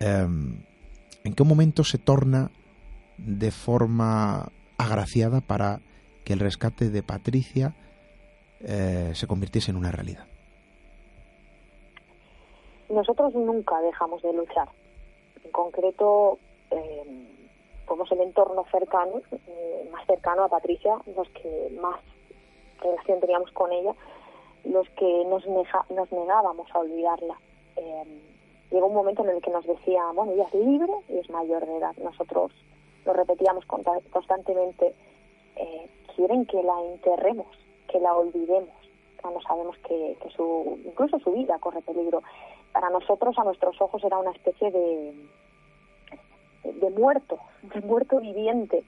[0.00, 0.58] Em,
[1.24, 2.50] ¿En qué momento se torna
[3.18, 5.80] de forma agraciada para
[6.24, 7.74] que el rescate de Patricia
[8.60, 10.26] eh, se convirtiese en una realidad?
[12.88, 14.68] Nosotros nunca dejamos de luchar.
[15.44, 16.38] En concreto,
[16.70, 17.26] eh,
[18.10, 22.00] el entorno cercano, eh, más cercano a Patricia, los que más
[22.80, 23.94] relación teníamos con ella,
[24.64, 27.36] los que nos, nos negábamos a olvidarla.
[27.76, 28.04] Eh,
[28.70, 31.66] llegó un momento en el que nos decía, bueno, ella es libre y es mayor
[31.66, 31.96] de edad.
[32.02, 32.52] Nosotros
[33.04, 34.94] lo repetíamos constantemente,
[35.56, 37.46] eh, quieren que la enterremos,
[37.88, 38.74] que la olvidemos,
[39.20, 42.22] cuando sabemos que, que su, incluso su vida corre peligro
[42.76, 45.14] para nosotros, a nuestros ojos, era una especie de,
[46.62, 48.84] de muerto, de muerto viviente,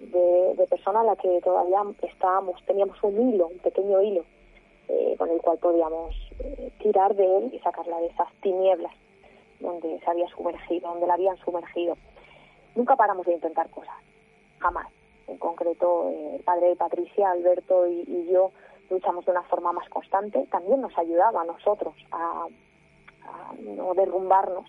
[0.00, 4.24] de, persona a la que todavía estábamos, teníamos un hilo, un pequeño hilo,
[4.88, 8.94] eh, con el cual podíamos eh, tirar de él y sacarla de esas tinieblas
[9.60, 11.98] donde se había sumergido, donde la habían sumergido.
[12.76, 13.96] Nunca paramos de intentar cosas,
[14.58, 14.86] jamás.
[15.26, 18.52] En concreto, eh, el padre de Patricia, Alberto y yo
[18.88, 20.46] luchamos de una forma más constante.
[20.50, 22.46] También nos ayudaba a nosotros a
[23.60, 24.66] no derrumbarnos,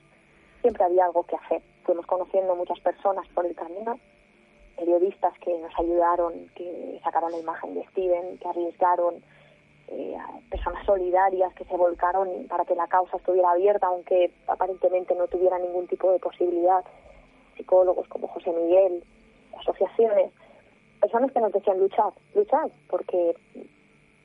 [0.62, 1.62] siempre había algo que hacer.
[1.84, 4.00] Fuimos conociendo muchas personas por el camino,
[4.78, 9.16] periodistas que nos ayudaron, que sacaron la imagen de Steven, que arriesgaron,
[9.88, 10.18] eh,
[10.52, 15.58] personas solidarias que se volcaron para que la causa estuviera abierta, aunque aparentemente no tuviera
[15.58, 16.84] ningún tipo de posibilidad,
[17.58, 19.04] psicólogos como José Miguel,
[19.60, 20.32] asociaciones,
[21.02, 23.36] personas que nos decían luchar, luchar, porque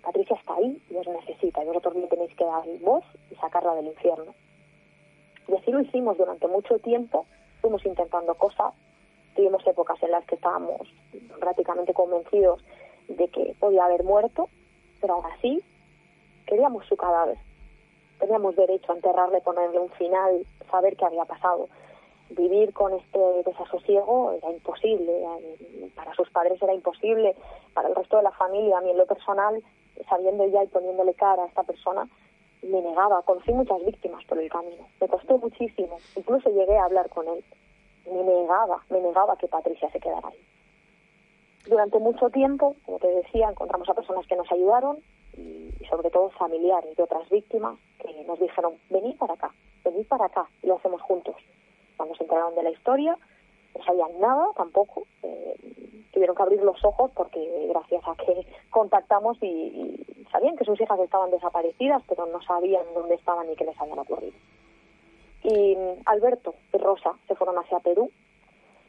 [0.05, 3.75] Patricia está ahí y os necesita y vosotros le tenéis que dar voz y sacarla
[3.75, 4.35] del infierno.
[5.49, 7.25] Y así lo hicimos durante mucho tiempo,
[7.63, 8.75] fuimos intentando cosas,
[9.35, 10.87] tuvimos épocas en las que estábamos
[11.41, 12.63] prácticamente convencidos
[13.09, 14.49] de que podía haber muerto,
[15.01, 15.63] pero aún así
[16.47, 17.39] queríamos su cadáver.
[18.19, 21.69] Teníamos derecho a enterrarle, ponerle un final, saber qué había pasado.
[22.31, 25.13] Vivir con este desasosiego era imposible,
[25.95, 27.35] para sus padres era imposible,
[27.73, 29.63] para el resto de la familia, a mí en lo personal
[30.09, 32.09] sabiendo ya y poniéndole cara a esta persona,
[32.63, 33.23] me negaba.
[33.23, 34.89] Conocí muchas víctimas por el camino.
[35.01, 35.99] Me costó muchísimo.
[36.17, 37.45] Incluso llegué a hablar con él.
[38.07, 40.39] Me negaba, me negaba que Patricia se quedara ahí.
[41.67, 44.99] Durante mucho tiempo, como te decía, encontramos a personas que nos ayudaron
[45.37, 49.51] y, sobre todo familiares de otras víctimas que nos dijeron, venid para acá,
[49.83, 51.35] venid para acá y lo hacemos juntos.
[51.97, 53.17] Cuando se enteraron de la historia,
[53.77, 55.57] no sabían nada tampoco, eh,
[56.12, 60.99] tuvieron que abrir los ojos porque gracias a que contactamos y, sabían que sus hijas
[61.01, 64.35] estaban desaparecidas, pero no sabían dónde estaban ni qué les habían ocurrido.
[65.45, 68.11] Y Alberto y Rosa se fueron hacia Perú.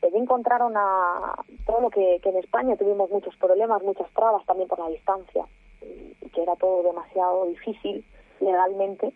[0.02, 4.80] Allí encontraron a todo lo que, en España tuvimos muchos problemas, muchas trabas también por
[4.80, 5.46] la distancia,
[5.80, 8.06] que era todo demasiado difícil
[8.40, 9.14] legalmente.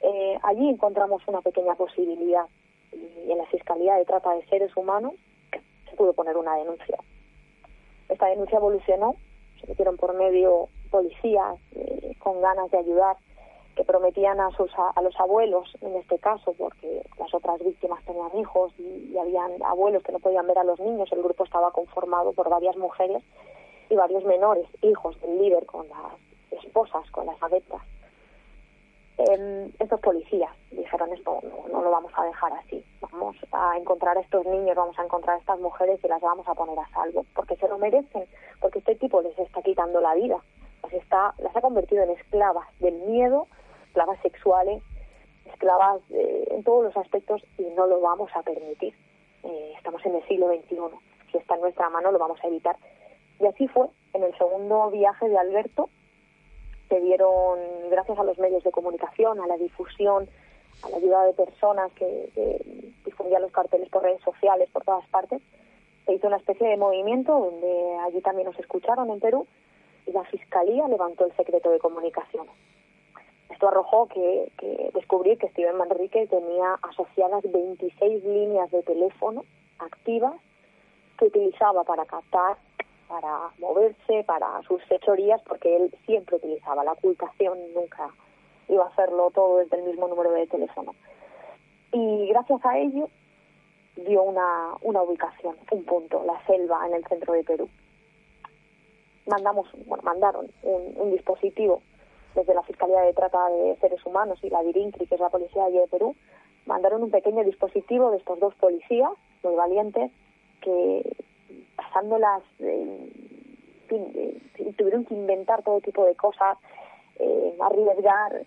[0.00, 2.46] Eh, allí encontramos una pequeña posibilidad
[2.92, 5.14] y en la Fiscalía de Trata de Seres Humanos
[5.90, 6.98] se pudo poner una denuncia.
[8.08, 9.16] Esta denuncia evolucionó,
[9.60, 13.16] se metieron por medio policías eh, con ganas de ayudar,
[13.74, 18.34] que prometían a, sus, a, los abuelos, en este caso, porque las otras víctimas tenían
[18.38, 21.70] hijos y, y habían abuelos que no podían ver a los niños, el grupo estaba
[21.72, 23.22] conformado por varias mujeres
[23.90, 27.82] y varios menores, hijos del líder con las esposas, con las adeptas
[29.18, 31.40] eh, estos policías dijeron esto
[31.70, 35.36] no, lo vamos a dejar así vamos a encontrar a estos niños vamos a encontrar
[35.36, 38.24] a estas mujeres y las vamos a poner a salvo porque se lo merecen
[38.60, 40.38] porque este tipo les está quitando la vida
[40.82, 43.46] las está las ha convertido en esclavas del miedo
[43.88, 44.82] esclavas sexuales
[45.46, 48.94] esclavas en todos los aspectos y no lo vamos a permitir
[49.46, 50.76] eh, estamos en el siglo XXI.
[51.30, 52.76] Si está en nuestra mano, lo vamos a evitar.
[53.38, 53.86] Y así fue.
[54.12, 55.88] En el segundo viaje de Alberto,
[56.88, 57.58] se dieron,
[57.90, 60.28] gracias a los medios de comunicación, a la difusión,
[60.82, 65.06] a la ayuda de personas que, que difundían los carteles por redes sociales, por todas
[65.08, 65.42] partes,
[66.04, 69.46] se hizo una especie de movimiento donde allí también nos escucharon en Perú
[70.06, 72.46] y la Fiscalía levantó el secreto de comunicación.
[73.50, 74.92] Esto arrojó que, que
[75.38, 79.44] que Steven Manrique tenía asociadas 26 líneas de teléfono
[79.78, 80.34] activas
[81.18, 82.56] que utilizaba para captar,
[83.08, 88.10] para moverse, para sus fechorías, porque él siempre utilizaba la ocultación, nunca
[88.68, 90.94] iba a hacerlo todo desde el mismo número de teléfono.
[91.92, 93.08] Y gracias a ello
[93.96, 97.68] dio una, una ubicación, un punto, la selva en el centro de Perú.
[99.26, 101.82] Mandamos, bueno, mandaron un, dispositivo
[102.34, 105.62] desde la Fiscalía de Trata de Seres Humanos y la DIRINCRI, que es la policía
[105.62, 106.14] de allí de Perú,
[106.66, 109.10] mandaron un pequeño dispositivo de estos dos policías
[109.42, 110.10] muy valientes
[110.60, 111.16] que
[111.76, 113.12] pasándolas, eh,
[113.88, 116.58] eh, tuvieron que inventar todo tipo de cosas,
[117.18, 118.44] eh, arriesgar,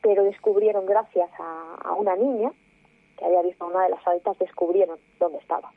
[0.00, 2.52] pero descubrieron gracias a, una niña
[3.16, 5.72] que había visto a una de las adictas, descubrieron dónde estaba.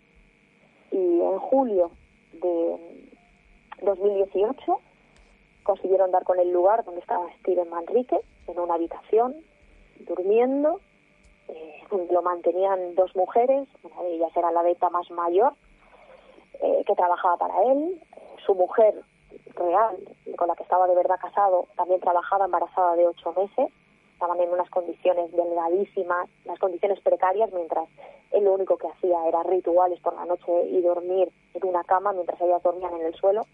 [0.91, 1.91] Y en julio
[2.33, 3.09] de
[3.81, 4.79] 2018
[5.63, 9.35] consiguieron dar con el lugar donde estaba Steven Manrique, en una habitación,
[9.99, 10.79] durmiendo,
[11.47, 15.53] eh, lo mantenían dos mujeres, una de ellas era la beta más mayor,
[16.61, 18.01] eh, que trabajaba para él,
[18.45, 18.95] su mujer
[19.55, 19.97] real,
[20.37, 23.71] con la que estaba de verdad casado, también trabajaba embarazada de ocho meses,
[24.13, 27.87] estaban en unas condiciones delgadísimas, las condiciones precarias, mientras
[28.31, 32.13] él lo único que hacía era rituales por la noche y dormir en una cama
[32.13, 33.45] mientras ellas dormían en el suelo.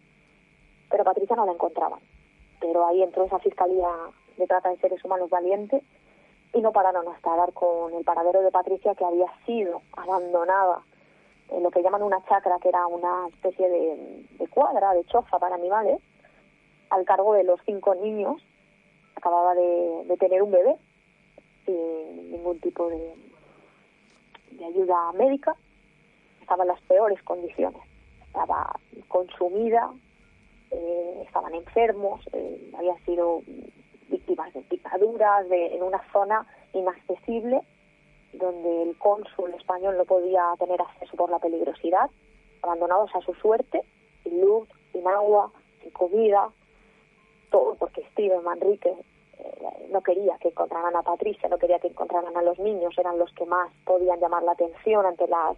[0.90, 2.00] Pero Patricia no la encontraban.
[2.62, 3.90] Pero ahí entró esa fiscalía
[4.38, 5.84] de trata de seres humanos valiente
[6.54, 10.82] y no pararon hasta dar con el paradero de Patricia que había sido abandonada
[11.62, 16.02] lo que llaman una chacra, que era una especie de, cuadra, de choza para animales,
[16.90, 18.42] al cargo de los cinco niños
[19.16, 20.76] acababa de, tener un bebé
[21.66, 23.14] sin ningún tipo de,
[24.66, 25.56] ayuda médica,
[26.42, 27.82] estaba en las peores condiciones,
[28.28, 29.92] estaba consumida,
[30.72, 33.42] eh, estaban enfermos, eh, había sido
[34.10, 37.62] víctimas de picaduras, de, en una zona inaccesible
[38.34, 42.10] donde el cónsul español no podía tener acceso por la peligrosidad,
[42.62, 43.82] abandonados a su suerte,
[44.24, 46.50] sin luz, sin agua, sin comida,
[47.52, 48.96] todo porque Steven Manrique
[49.38, 53.20] eh, no quería que encontraran a Patricia, no quería que encontraran a los niños, eran
[53.20, 55.58] los que más podían llamar la atención ante las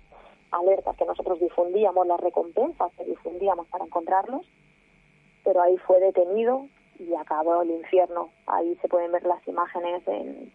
[0.52, 4.46] alertas que nosotros difundíamos, las recompensas que difundíamos para encontrarlos,
[5.44, 6.68] pero ahí fue detenido
[7.00, 8.30] y acabó el infierno.
[8.48, 10.52] Ahí se pueden ver las imágenes en,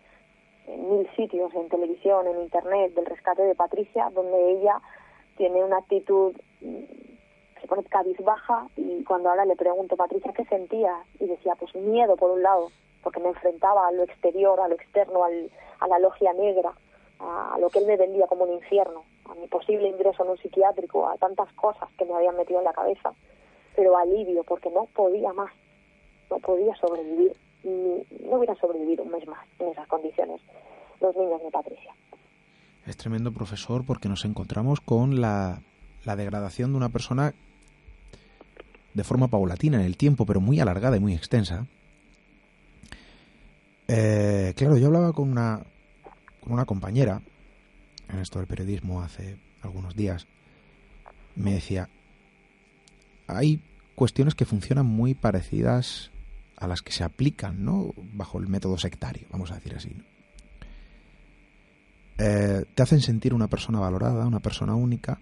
[0.75, 4.81] en mil sitios, en televisión, en internet, del rescate de Patricia, donde ella
[5.37, 7.01] tiene una actitud mm,
[7.61, 10.95] se pone cabizbaja y cuando ahora le pregunto, Patricia, ¿qué sentía?
[11.19, 12.71] Y decía, pues miedo por un lado,
[13.03, 15.51] porque me enfrentaba a lo exterior, a lo externo, al,
[15.81, 16.73] a la logia negra,
[17.19, 20.39] a, lo que él me vendía como un infierno, a mi posible ingreso en un
[20.39, 23.13] psiquiátrico, a tantas cosas que me habían metido en la cabeza,
[23.77, 25.53] pero alivio, porque no podía más,
[26.31, 30.41] no podía sobrevivir, ni, no hubiera sobrevivido un mes más en esas condiciones
[31.01, 31.95] los niños de Patricia.
[32.87, 35.63] Es tremendo, profesor, porque nos encontramos con la,
[36.05, 37.35] la degradación de una persona
[38.95, 41.67] de forma paulatina en el tiempo, pero muy alargada y muy extensa.
[43.89, 45.63] Eh, claro, yo hablaba con una,
[46.41, 47.23] con una compañera
[48.09, 50.27] en esto del periodismo hace algunos días.
[51.37, 51.89] Me decía,
[53.27, 53.61] hay
[53.95, 56.11] cuestiones que funcionan muy parecidas
[56.61, 57.93] a las que se aplican, ¿no?
[58.13, 59.97] Bajo el método sectario, vamos a decir así.
[62.19, 65.21] Eh, te hacen sentir una persona valorada, una persona única,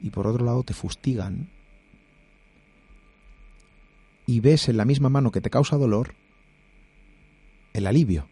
[0.00, 1.48] y por otro lado te fustigan
[4.26, 6.14] y ves en la misma mano que te causa dolor
[7.72, 8.28] el alivio.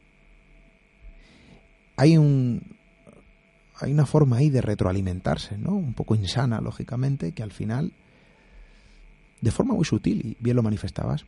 [1.97, 2.77] Hay un
[3.79, 5.75] hay una forma ahí de retroalimentarse, ¿no?
[5.75, 7.93] Un poco insana, lógicamente, que al final,
[9.41, 11.27] de forma muy sutil, y bien lo manifestabas,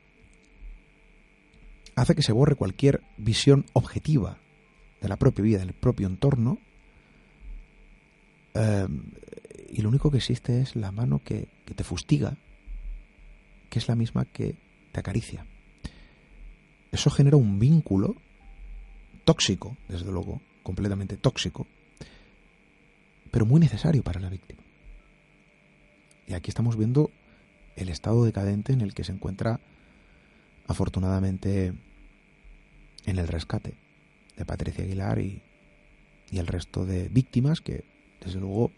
[1.94, 4.38] hace que se borre cualquier visión objetiva
[5.00, 6.58] de la propia vida, del propio entorno,
[8.54, 8.88] eh,
[9.70, 12.36] y lo único que existe es la mano que te fustiga,
[13.68, 14.56] que es la misma que
[14.92, 15.46] te acaricia.
[16.90, 18.16] Eso genera un vínculo
[19.24, 21.66] tóxico, desde luego, completamente tóxico,
[23.30, 24.62] pero muy necesario para la víctima.
[26.26, 27.10] Y aquí estamos viendo
[27.78, 29.60] el estado decadente en el que se encuentra,
[30.66, 31.72] afortunadamente,
[33.06, 33.74] en el rescate
[34.36, 35.42] de Patricia Aguilar y,
[36.30, 37.84] y el resto de víctimas que,
[38.20, 38.70] desde luego,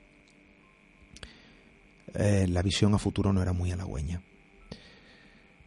[2.15, 4.23] eh, la visión a futuro no era muy halagüeña.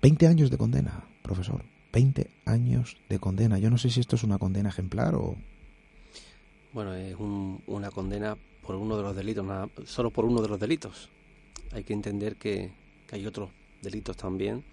[0.01, 1.63] 20 años de condena, profesor.
[1.93, 3.59] 20 años de condena.
[3.59, 5.35] Yo no sé si esto es una condena ejemplar o...
[6.73, 9.45] Bueno, es una condena por uno de los delitos,
[9.85, 11.09] solo por uno de los delitos.
[11.71, 12.71] Hay que entender que,
[13.13, 13.51] hay otros
[13.83, 14.63] delitos también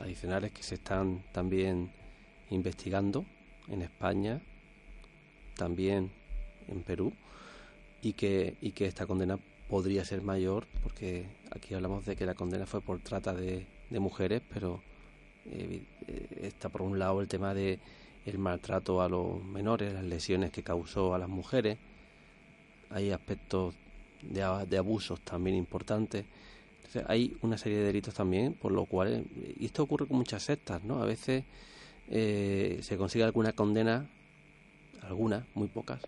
[0.00, 1.88] adicionales que se están también
[2.50, 3.24] investigando
[3.68, 4.40] en España,
[5.56, 6.10] también
[6.66, 7.12] en Perú,
[8.02, 9.38] y que, y que esta condena
[9.68, 14.00] podría ser mayor, porque aquí hablamos de que la condena fue por trata de, de
[14.00, 14.82] mujeres, pero
[15.46, 15.80] eh,
[16.40, 17.78] está por un lado el tema de
[18.26, 21.78] el maltrato a los menores, las lesiones que causó a las mujeres,
[22.90, 23.76] hay aspectos
[24.22, 24.42] de
[24.76, 26.24] abusos también importantes.
[27.06, 29.24] Hay una serie de delitos también, por lo cual,
[29.58, 31.02] y esto ocurre con muchas sectas, ¿no?
[31.02, 31.44] A veces
[32.08, 34.08] eh, se consigue alguna condena,
[35.02, 36.00] algunas, muy pocas,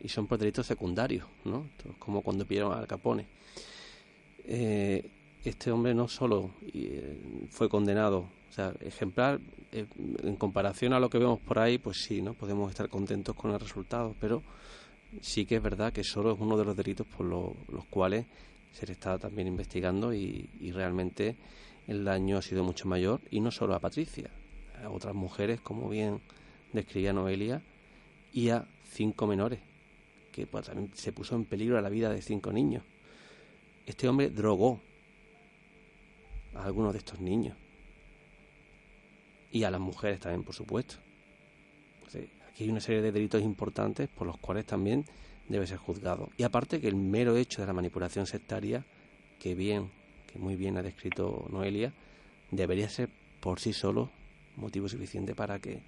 [0.00, 1.66] y son por delitos secundarios, ¿no?
[1.98, 3.26] como cuando pidieron al Capone.
[4.44, 5.08] Eh,
[5.44, 7.18] este hombre no solo eh,
[7.50, 9.40] fue condenado, o sea, ejemplar,
[9.72, 9.86] eh,
[10.22, 12.34] en comparación a lo que vemos por ahí, pues sí, ¿no?
[12.34, 14.42] Podemos estar contentos con el resultado, pero
[15.20, 18.26] sí que es verdad que solo es uno de los delitos por los cuales
[18.72, 21.36] se le está también investigando y, realmente
[21.86, 24.30] el daño ha sido mucho mayor, y no solo a Patricia,
[24.82, 26.20] a otras mujeres, como bien
[26.72, 27.62] describía Noelia,
[28.32, 29.58] y a cinco menores,
[30.30, 32.84] que pues, también se puso en peligro la vida de cinco niños.
[33.86, 34.80] Este hombre drogó
[36.54, 37.56] a algunos de estos niños.
[39.52, 40.96] Y a las mujeres también, por supuesto.
[42.48, 45.04] aquí hay una serie de delitos importantes por los cuales también
[45.50, 46.30] debe ser juzgado.
[46.38, 48.84] Y aparte que el mero hecho de la manipulación sectaria,
[49.38, 49.90] que bien,
[50.32, 51.92] que muy bien ha descrito Noelia,
[52.50, 54.10] debería ser por sí solo
[54.56, 55.80] motivo suficiente para que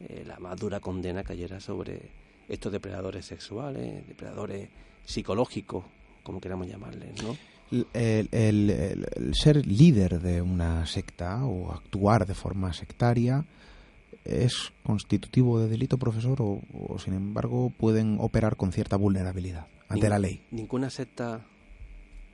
[0.00, 2.10] eh, la más dura condena cayera sobre
[2.48, 4.68] estos depredadores sexuales, depredadores
[5.04, 5.84] psicológicos,
[6.22, 7.36] como queramos llamarles, ¿no?
[7.92, 13.44] el, ser líder de una secta o actuar de forma sectaria
[14.28, 20.18] es constitutivo de delito, profesor, o, sin embargo pueden operar con cierta vulnerabilidad ante la
[20.18, 20.42] ley.
[20.50, 21.44] Ninguna secta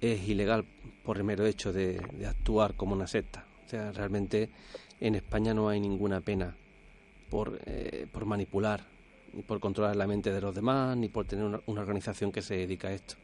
[0.01, 0.64] es ilegal
[1.05, 3.47] por el mero hecho de, actuar como una secta.
[3.66, 4.51] O sea, realmente
[5.01, 6.57] en España no hay ninguna pena
[7.30, 8.84] por, eh, por manipular,
[9.32, 12.57] ni por controlar la mente de los demás, ni por tener una organización que se
[12.57, 13.14] dedica a esto.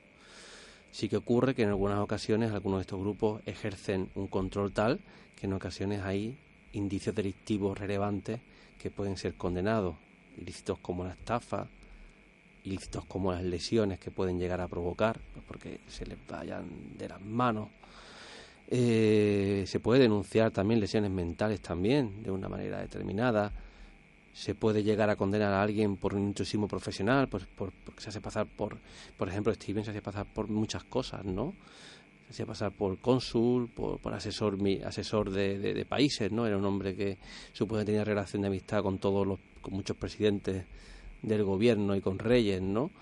[0.92, 5.00] Sí que ocurre que en algunas ocasiones algunos de estos grupos ejercen un control tal
[5.36, 6.36] que en ocasiones hay
[6.72, 8.40] indicios delictivos relevantes
[8.80, 9.96] que pueden ser condenados,
[10.38, 11.66] ilícitos como la estafa,
[12.64, 17.08] ilícitos como las lesiones que pueden llegar a provocar, pues porque se les vayan de
[17.08, 17.68] las manos.
[18.68, 23.52] Eh, se puede denunciar también lesiones mentales también, de una manera determinada
[24.32, 28.10] se puede llegar a condenar a alguien por un intrusismo profesional, pues por, porque se
[28.10, 28.78] hace pasar por,
[29.16, 31.54] por ejemplo, Steven se hace pasar por muchas cosas, ¿no?
[32.30, 34.56] Hacía pasar por cónsul, por, asesor,
[34.86, 36.46] asesor de, de, países, ¿no?
[36.46, 37.18] Era un hombre que
[37.52, 40.64] supone tenía relación de amistad con todos los, con muchos presidentes
[41.22, 42.92] del gobierno y con reyes, ¿no?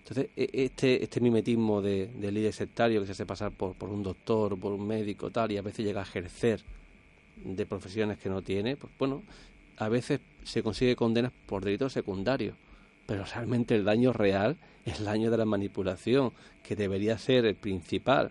[0.00, 3.88] Entonces, e, este, este mimetismo de, de líder sectario que se hace pasar por, por
[3.88, 6.60] un doctor, por un médico, tal, y a veces llega a ejercer
[7.42, 9.22] de profesiones que no tiene, pues bueno,
[9.78, 12.54] a veces se consigue condenas por delitos secundarios,
[13.06, 16.32] pero realmente el daño real es el daño de la manipulación,
[16.62, 18.30] que debería ser el principal,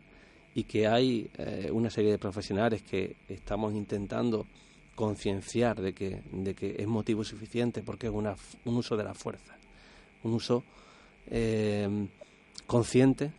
[0.55, 4.45] y que hay eh, una serie de profesionales que estamos intentando
[4.95, 8.35] concienciar de que, de que es motivo suficiente porque es una,
[8.65, 9.55] un uso de la fuerza,
[10.23, 10.63] un uso
[11.27, 12.07] eh,
[12.67, 13.31] consciente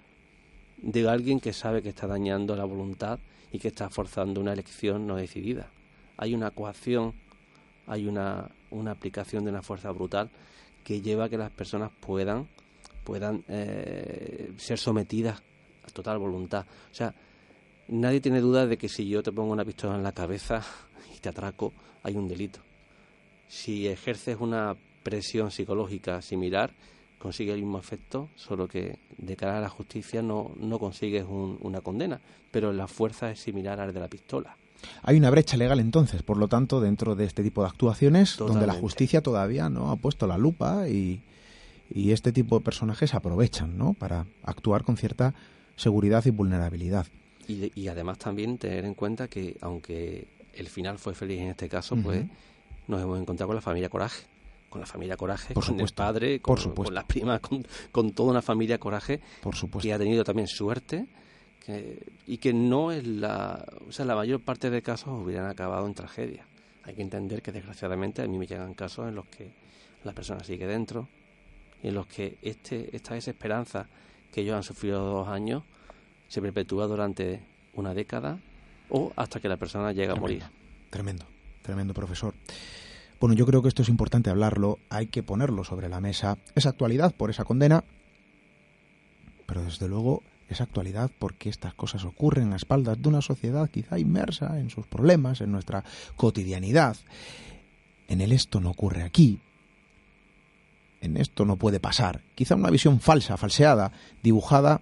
[0.79, 3.19] de alguien que sabe que está dañando la voluntad
[3.53, 5.71] y que está forzando una elección no decidida.
[6.17, 7.15] Hay una coacción
[7.87, 10.31] hay una, una aplicación de una fuerza brutal
[10.83, 12.47] que lleva a que las personas puedan,
[13.05, 15.43] puedan eh, ser sometidas
[15.93, 16.67] total voluntad.
[16.91, 17.15] O sea,
[17.89, 20.63] nadie tiene duda de que si yo te pongo una pistola en la cabeza
[21.17, 21.73] y te atraco,
[22.03, 22.61] hay un delito.
[23.49, 26.73] Si ejerces una presión psicológica similar,
[27.19, 31.81] consigue el mismo efecto, solo que de cara a la justicia no, no consigues una
[31.81, 32.21] condena,
[32.51, 34.57] pero la fuerza es similar a la de la pistola.
[35.03, 38.67] Hay una brecha legal entonces, por lo tanto, dentro de este tipo de actuaciones, donde
[38.67, 41.23] la justicia todavía no ha puesto la lupa y,
[41.91, 43.95] y este tipo de personajes aprovechan ¿no?
[43.95, 45.35] para actuar con cierta
[45.77, 47.07] seguridad y vulnerabilidad.
[47.47, 51.95] Y, además también tener en cuenta que, aunque el final fue feliz en este caso,
[51.97, 52.25] pues
[52.89, 54.25] nos hemos encontrado con la familia Coraje.
[54.71, 58.43] Con la familia Coraje, con el padre, con, con las primas, con, con, toda una
[58.43, 59.87] familia Coraje por supuesto.
[59.87, 61.07] que ha tenido también suerte
[62.27, 65.95] y que no es la, o sea, la mayor parte de casos hubieran acabado en
[65.95, 66.47] tragedia.
[66.83, 69.53] Hay que entender que desgraciadamente a mí me llegan casos en los que
[70.03, 71.09] la persona sigue dentro
[71.85, 73.87] en los que este, esta desesperanza
[74.35, 75.63] que ellos han sufrido dos años
[76.27, 77.41] se perpetúa durante
[77.75, 78.41] una década
[78.91, 80.43] o hasta que la persona llega a morir.
[80.91, 81.25] Tremendo,
[81.63, 82.35] tremendo profesor.
[83.21, 86.37] Bueno, yo creo que esto es importante hablarlo, hay que ponerlo sobre la mesa.
[86.57, 87.85] Es actualidad por esa condena,
[89.47, 94.01] pero desde luego es actualidad porque estas cosas ocurren a espaldas de una sociedad quizá
[94.01, 95.85] inmersa en sus problemas, en nuestra
[96.17, 96.97] cotidianidad.
[98.09, 99.39] En el esto no ocurre aquí.
[101.05, 102.23] En esto no puede pasar.
[102.35, 103.93] Quizá una visión falsa, falseada,
[104.23, 104.81] dibujada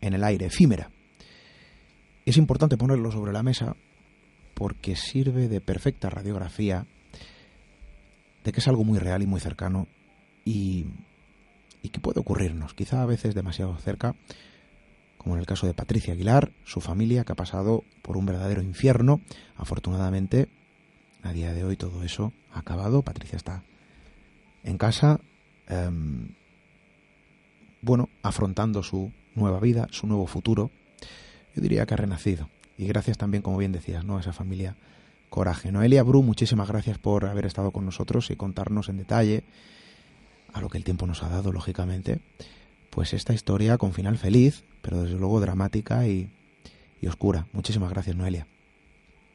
[0.00, 0.90] en el aire, efímera.
[2.26, 3.76] Es importante ponerlo sobre la mesa
[4.54, 6.84] porque sirve de perfecta radiografía
[8.42, 9.86] de que es algo muy real y muy cercano
[10.44, 10.86] y,
[11.92, 14.16] que puede ocurrirnos, quizá a veces demasiado cerca,
[15.16, 18.62] como en el caso de Patricia Aguilar, su familia que ha pasado por un verdadero
[18.62, 19.20] infierno.
[19.56, 20.48] Afortunadamente,
[21.22, 23.02] a día de hoy todo eso ha acabado.
[23.02, 23.62] Patricia está
[24.64, 25.20] en casa,
[25.68, 26.34] em,
[27.82, 30.70] bueno, afrontando su nueva vida, su nuevo futuro.
[31.54, 32.48] Yo diría que ha renacido.
[32.76, 34.16] Y gracias también, como bien decías, ¿no?
[34.16, 34.76] a esa familia
[35.30, 35.70] Coraje.
[35.70, 39.44] Noelia Bru, muchísimas gracias por haber estado con nosotros y contarnos en detalle,
[40.52, 42.18] a lo que el tiempo nos ha dado, lógicamente,
[42.90, 46.28] pues esta historia con final feliz, pero desde luego dramática y,
[47.06, 47.46] oscura.
[47.52, 48.46] Muchísimas gracias, Noelia.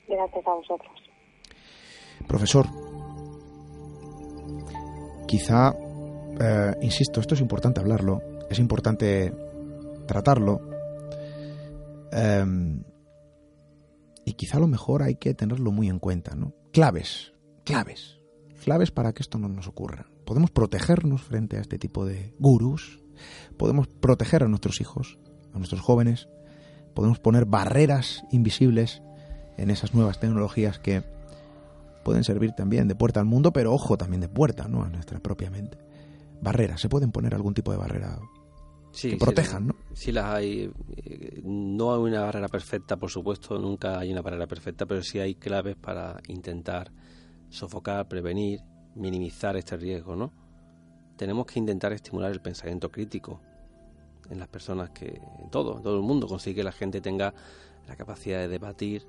[0.07, 0.91] Gracias a vosotros.
[2.27, 2.67] Profesor,
[5.27, 5.75] quizá,
[6.39, 9.33] eh, insisto, esto es importante hablarlo, es importante
[10.07, 10.61] tratarlo,
[12.11, 12.83] em,
[14.25, 16.53] y quizá a lo mejor hay que tenerlo muy en cuenta, ¿no?
[16.71, 18.19] Claves, claves,
[18.63, 20.07] claves para que esto no nos ocurra.
[20.25, 23.03] Podemos protegernos frente a este tipo de gurús,
[23.57, 25.19] podemos proteger a nuestros hijos,
[25.53, 26.27] a nuestros jóvenes,
[26.93, 29.01] podemos poner barreras invisibles
[29.57, 31.03] en esas nuevas tecnologías que
[32.05, 34.83] pueden servir también de puerta al mundo, pero ojo también de puerta, ¿no?
[34.83, 35.77] A nuestra propia mente.
[36.41, 38.17] Barreras, se pueden poner algún tipo de barrera
[39.01, 39.75] que protejan, ¿no?
[39.93, 40.71] Sí las hay.
[40.95, 45.19] Eh, no hay una barrera perfecta, por supuesto, nunca hay una barrera perfecta, pero sí
[45.19, 46.93] hay claves para intentar
[47.49, 48.61] sofocar, prevenir,
[48.95, 50.31] minimizar este riesgo, ¿no?
[51.15, 53.41] tenemos que intentar estimular el pensamiento crítico
[54.29, 57.33] en las personas que, en todo, en todo el mundo, conseguir que la gente tenga
[57.87, 59.05] la capacidad de debatir,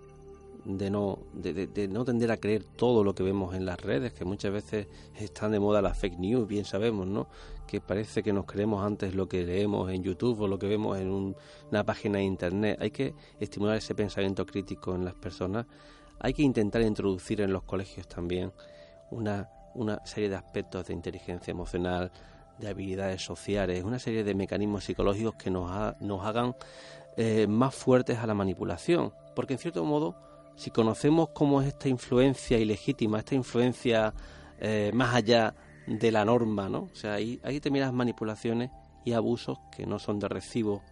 [0.67, 4.25] de no, de, no tender a creer todo lo que vemos en las redes, que
[4.25, 7.29] muchas veces están de moda las fake news, bien sabemos, ¿no?
[7.67, 10.99] Que parece que nos creemos antes lo que leemos en YouTube o lo que vemos
[10.99, 11.35] en
[11.71, 12.79] una página de Internet.
[12.81, 15.67] Hay que estimular ese pensamiento crítico en las personas.
[16.19, 18.53] Hay que intentar introducir en los colegios también
[19.11, 22.11] una una serie de aspectos de inteligencia emocional,
[22.59, 26.57] de habilidades sociales, una serie de mecanismos psicológicos que nos, nos hagan
[27.17, 29.13] eh, más fuertes a la manipulación.
[29.35, 30.17] Porque en cierto modo,
[30.57, 34.13] si conocemos cómo es esta influencia ilegítima, esta influencia
[34.59, 35.55] eh, más allá
[35.87, 36.89] de la norma, ¿no?
[36.93, 38.71] O sea, hay, hay determinadas manipulaciones
[39.05, 40.83] y abusos que no son de recibo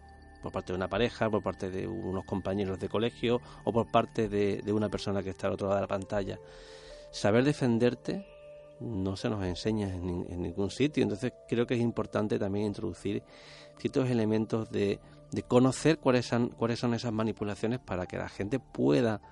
[0.45, 4.29] por parte de una pareja, por parte de unos compañeros de colegio o por parte
[4.29, 6.39] de, una persona que está al otro lado de la pantalla.
[7.11, 8.27] Saber defenderte
[8.81, 11.03] no se nos enseña en, ningún sitio.
[11.03, 13.23] Entonces creo que es importante también introducir
[13.79, 15.01] ciertos elementos de,
[15.33, 19.23] de conocer cuáles son, cuáles son esas manipulaciones para que la gente pueda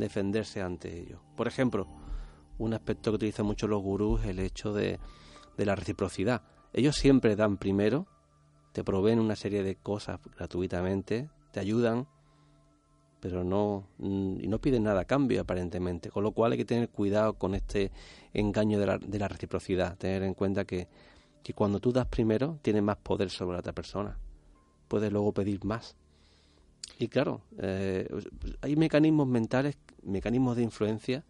[0.00, 1.20] defenderse ante ello.
[1.36, 1.86] Por ejemplo,
[2.58, 4.98] un aspecto que utilizan mucho los gurús es el hecho de,
[5.56, 6.42] la reciprocidad.
[6.72, 8.06] Ellos siempre dan primero,
[8.72, 12.06] te proveen una serie de cosas gratuitamente, te ayudan,
[13.20, 16.88] pero no, y no piden nada a cambio aparentemente, con lo cual hay que tener
[16.88, 17.90] cuidado con este
[18.32, 20.88] engaño de la, de la reciprocidad, tener en cuenta que,
[21.42, 24.16] que cuando tú das primero tienes más poder sobre la otra persona,
[24.86, 25.96] puedes luego pedir más.
[26.98, 28.08] Y claro, eh,
[28.60, 31.24] hay mecanismos mentales, mecanismos de influencia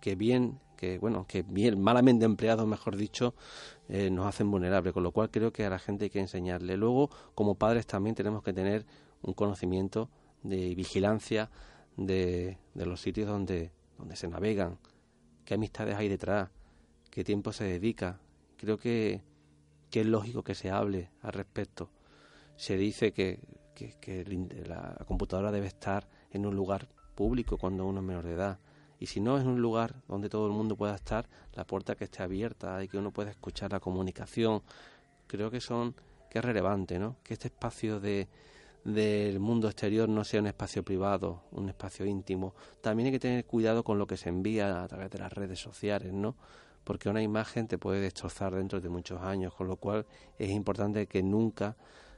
[0.00, 3.34] que bien, que bueno, que bien, malamente empleados, mejor dicho,
[3.88, 6.76] eh, nos hacen vulnerables, con lo cual creo que a la gente hay que enseñarle.
[6.76, 8.84] Luego, como padres también tenemos que tener
[9.22, 10.10] un conocimiento
[10.42, 11.50] de vigilancia
[11.96, 14.78] de, de los sitios donde, donde se navegan,
[15.44, 16.50] qué amistades hay detrás,
[17.10, 18.18] qué tiempo se dedica.
[18.56, 19.22] Creo que,
[19.90, 21.90] que es lógico que se hable al respecto.
[22.56, 23.38] Se dice que,
[23.76, 28.58] que, la computadora debe estar en un lugar público cuando uno es menor de edad.
[28.98, 32.04] Y si no es un lugar donde todo el mundo pueda estar, la puerta que
[32.04, 34.62] esté abierta y que uno pueda escuchar la comunicación,
[35.26, 35.94] creo que son
[36.30, 37.16] que es relevante, ¿no?
[37.22, 38.28] Que este espacio de,
[38.84, 42.54] del mundo exterior no sea un espacio privado, un espacio íntimo.
[42.80, 45.58] También hay que tener cuidado con lo que se envía a través de las redes
[45.58, 46.36] sociales, ¿no?
[46.84, 50.06] Porque una imagen te puede destrozar dentro de muchos años, con lo cual
[50.38, 51.76] es importante que nunca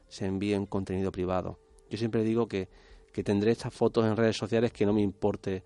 [0.09, 1.59] se envíe un contenido privado.
[1.91, 2.69] Yo siempre digo que,
[3.13, 5.65] que tendré estas fotos en redes sociales que no me importe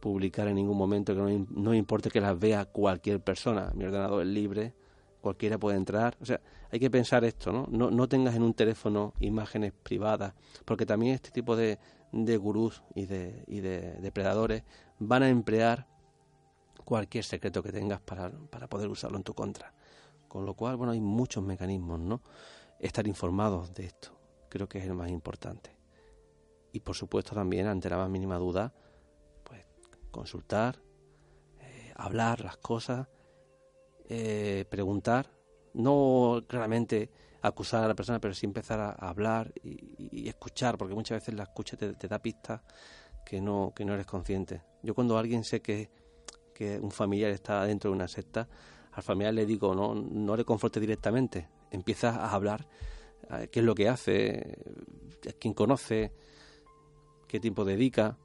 [0.00, 3.72] publicar en ningún momento, que no, no me importe que las vea cualquier persona.
[3.74, 4.74] Mi ordenador es libre,
[5.20, 6.16] cualquiera puede entrar.
[6.20, 6.40] O sea,
[6.70, 7.66] hay que pensar esto, ¿no?
[7.70, 10.34] No, no tengas en un teléfono imágenes privadas,
[10.64, 11.78] porque también este tipo de,
[12.12, 14.62] de gurús y de, y de depredadores
[14.98, 15.86] van a emplear
[16.84, 19.74] cualquier secreto que tengas para, para poder usarlo en tu contra.
[20.28, 22.22] Con lo cual, bueno, hay muchos mecanismos, ¿no?
[22.78, 24.16] Estar informados de esto,
[24.48, 25.76] creo que es el más importante.
[26.72, 28.72] Y por supuesto también, ante la más mínima duda,
[29.42, 29.64] pues
[30.10, 30.80] consultar,
[31.58, 33.08] eh, hablar las cosas,
[34.08, 35.30] eh, preguntar,
[35.74, 37.10] no claramente
[37.42, 41.44] acusar a la persona, pero sí empezar a, hablar y, escuchar, porque muchas veces la
[41.44, 42.62] escucha te, da pistas
[43.24, 44.62] que no, que no eres consciente.
[44.82, 45.90] Yo cuando alguien sé que,
[46.54, 48.48] que un familiar está dentro de una secta,
[48.92, 52.66] al familiar le digo, no, no le conforte directamente, empieza a hablar
[53.50, 54.58] qué es lo que hace,
[55.38, 56.12] quién conoce,
[57.26, 58.16] qué tiempo dedica.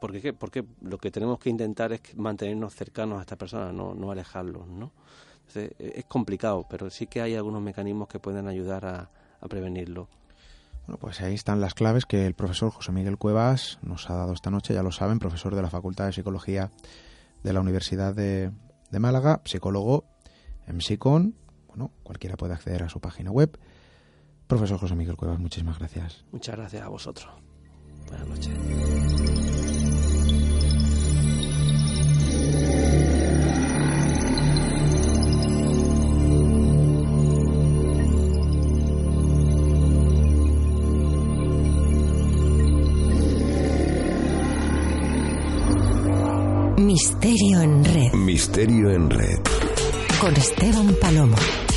[0.00, 0.32] Porque, ¿qué?
[0.32, 4.66] porque lo que tenemos que intentar es mantenernos cercanos a esta persona, no, no alejarlos,
[4.68, 4.92] ¿no?
[5.54, 9.10] es complicado, pero sí que hay algunos mecanismos que pueden ayudar a,
[9.48, 10.08] prevenirlo.
[10.86, 14.32] Bueno, pues ahí están las claves que el profesor José Miguel Cuevas nos ha dado
[14.32, 16.70] esta noche, ya lo saben, profesor de la Facultad de Psicología
[17.42, 18.50] de la Universidad de,
[18.90, 20.04] Málaga, psicólogo
[20.66, 21.34] en Psicon.
[21.68, 23.58] Bueno, cualquiera puede acceder a su página web.
[24.46, 26.24] Profesor José Miguel Cuevas, muchísimas gracias.
[26.32, 27.28] Muchas gracias a vosotros.
[28.08, 28.54] Buenas noches.
[46.78, 48.12] Misterio en red.
[48.14, 49.38] Misterio en red.
[50.20, 51.67] Con Esteban Palomo.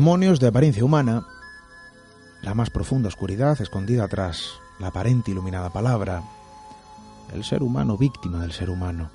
[0.00, 1.26] Demonios de apariencia humana,
[2.40, 6.22] la más profunda oscuridad escondida tras la aparente iluminada palabra,
[7.34, 9.10] el ser humano víctima del ser humano.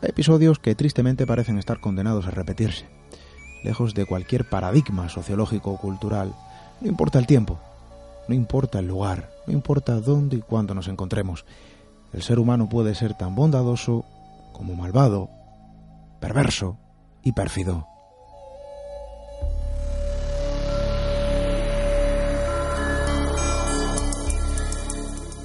[0.00, 2.88] Hay episodios que tristemente parecen estar condenados a repetirse,
[3.64, 6.36] lejos de cualquier paradigma sociológico o cultural.
[6.80, 7.58] No importa el tiempo,
[8.28, 11.44] no importa el lugar, no importa dónde y cuándo nos encontremos.
[12.12, 14.04] El ser humano puede ser tan bondadoso
[14.52, 15.30] como malvado,
[16.20, 16.78] perverso
[17.24, 17.88] y pérfido.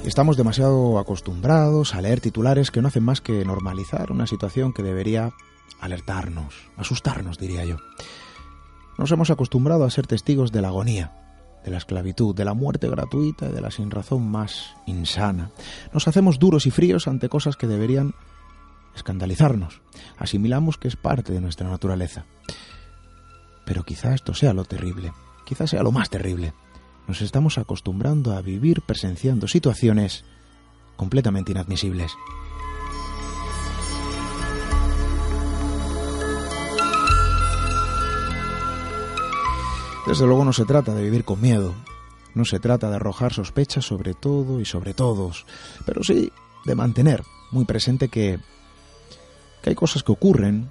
[0.06, 4.82] Estamos demasiado acostumbrados a leer titulares que no hacen más que normalizar una situación que
[4.82, 5.34] debería
[5.82, 7.78] alertarnos, asustarnos, diría yo.
[8.98, 11.12] Nos hemos acostumbrado a ser testigos de la agonía,
[11.64, 15.52] de la esclavitud, de la muerte gratuita y de la sinrazón más insana.
[15.94, 18.16] Nos hacemos duros y fríos ante cosas que deberían
[18.96, 19.82] escandalizarnos.
[20.18, 22.26] Asimilamos que es parte de nuestra naturaleza.
[23.66, 25.12] Pero quizá esto sea lo terrible,
[25.46, 26.54] quizá sea lo más terrible
[27.10, 30.24] nos estamos acostumbrando a vivir presenciando situaciones
[30.96, 32.12] completamente inadmisibles.
[40.06, 41.74] Desde luego no se trata de vivir con miedo,
[42.36, 45.48] no se trata de arrojar sospechas sobre todo y sobre todos,
[45.88, 46.32] pero sí
[46.66, 48.40] de mantener muy presente que,
[49.64, 50.70] que hay cosas que ocurren,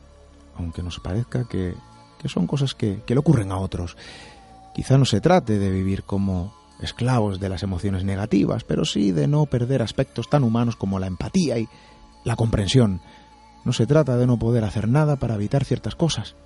[0.56, 1.74] aunque nos parezca que,
[2.16, 3.97] que son cosas que, que le ocurren a otros,
[4.79, 9.27] Quizá no se trate de vivir como esclavos de las emociones negativas, pero sí de
[9.27, 11.69] no perder aspectos tan humanos como la empatía y
[12.23, 13.01] la comprensión.
[13.65, 16.37] No se trata de no poder hacer nada para evitar ciertas cosas,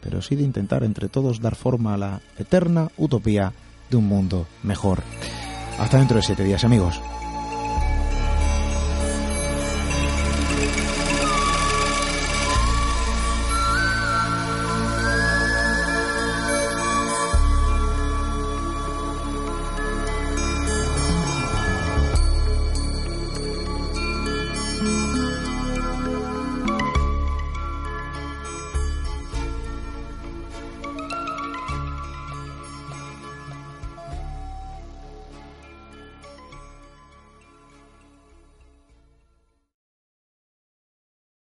[0.00, 3.52] pero sí de intentar entre todos dar forma a la eterna utopía
[3.90, 5.02] de un mundo mejor.
[5.80, 7.00] Hasta dentro de siete días, amigos.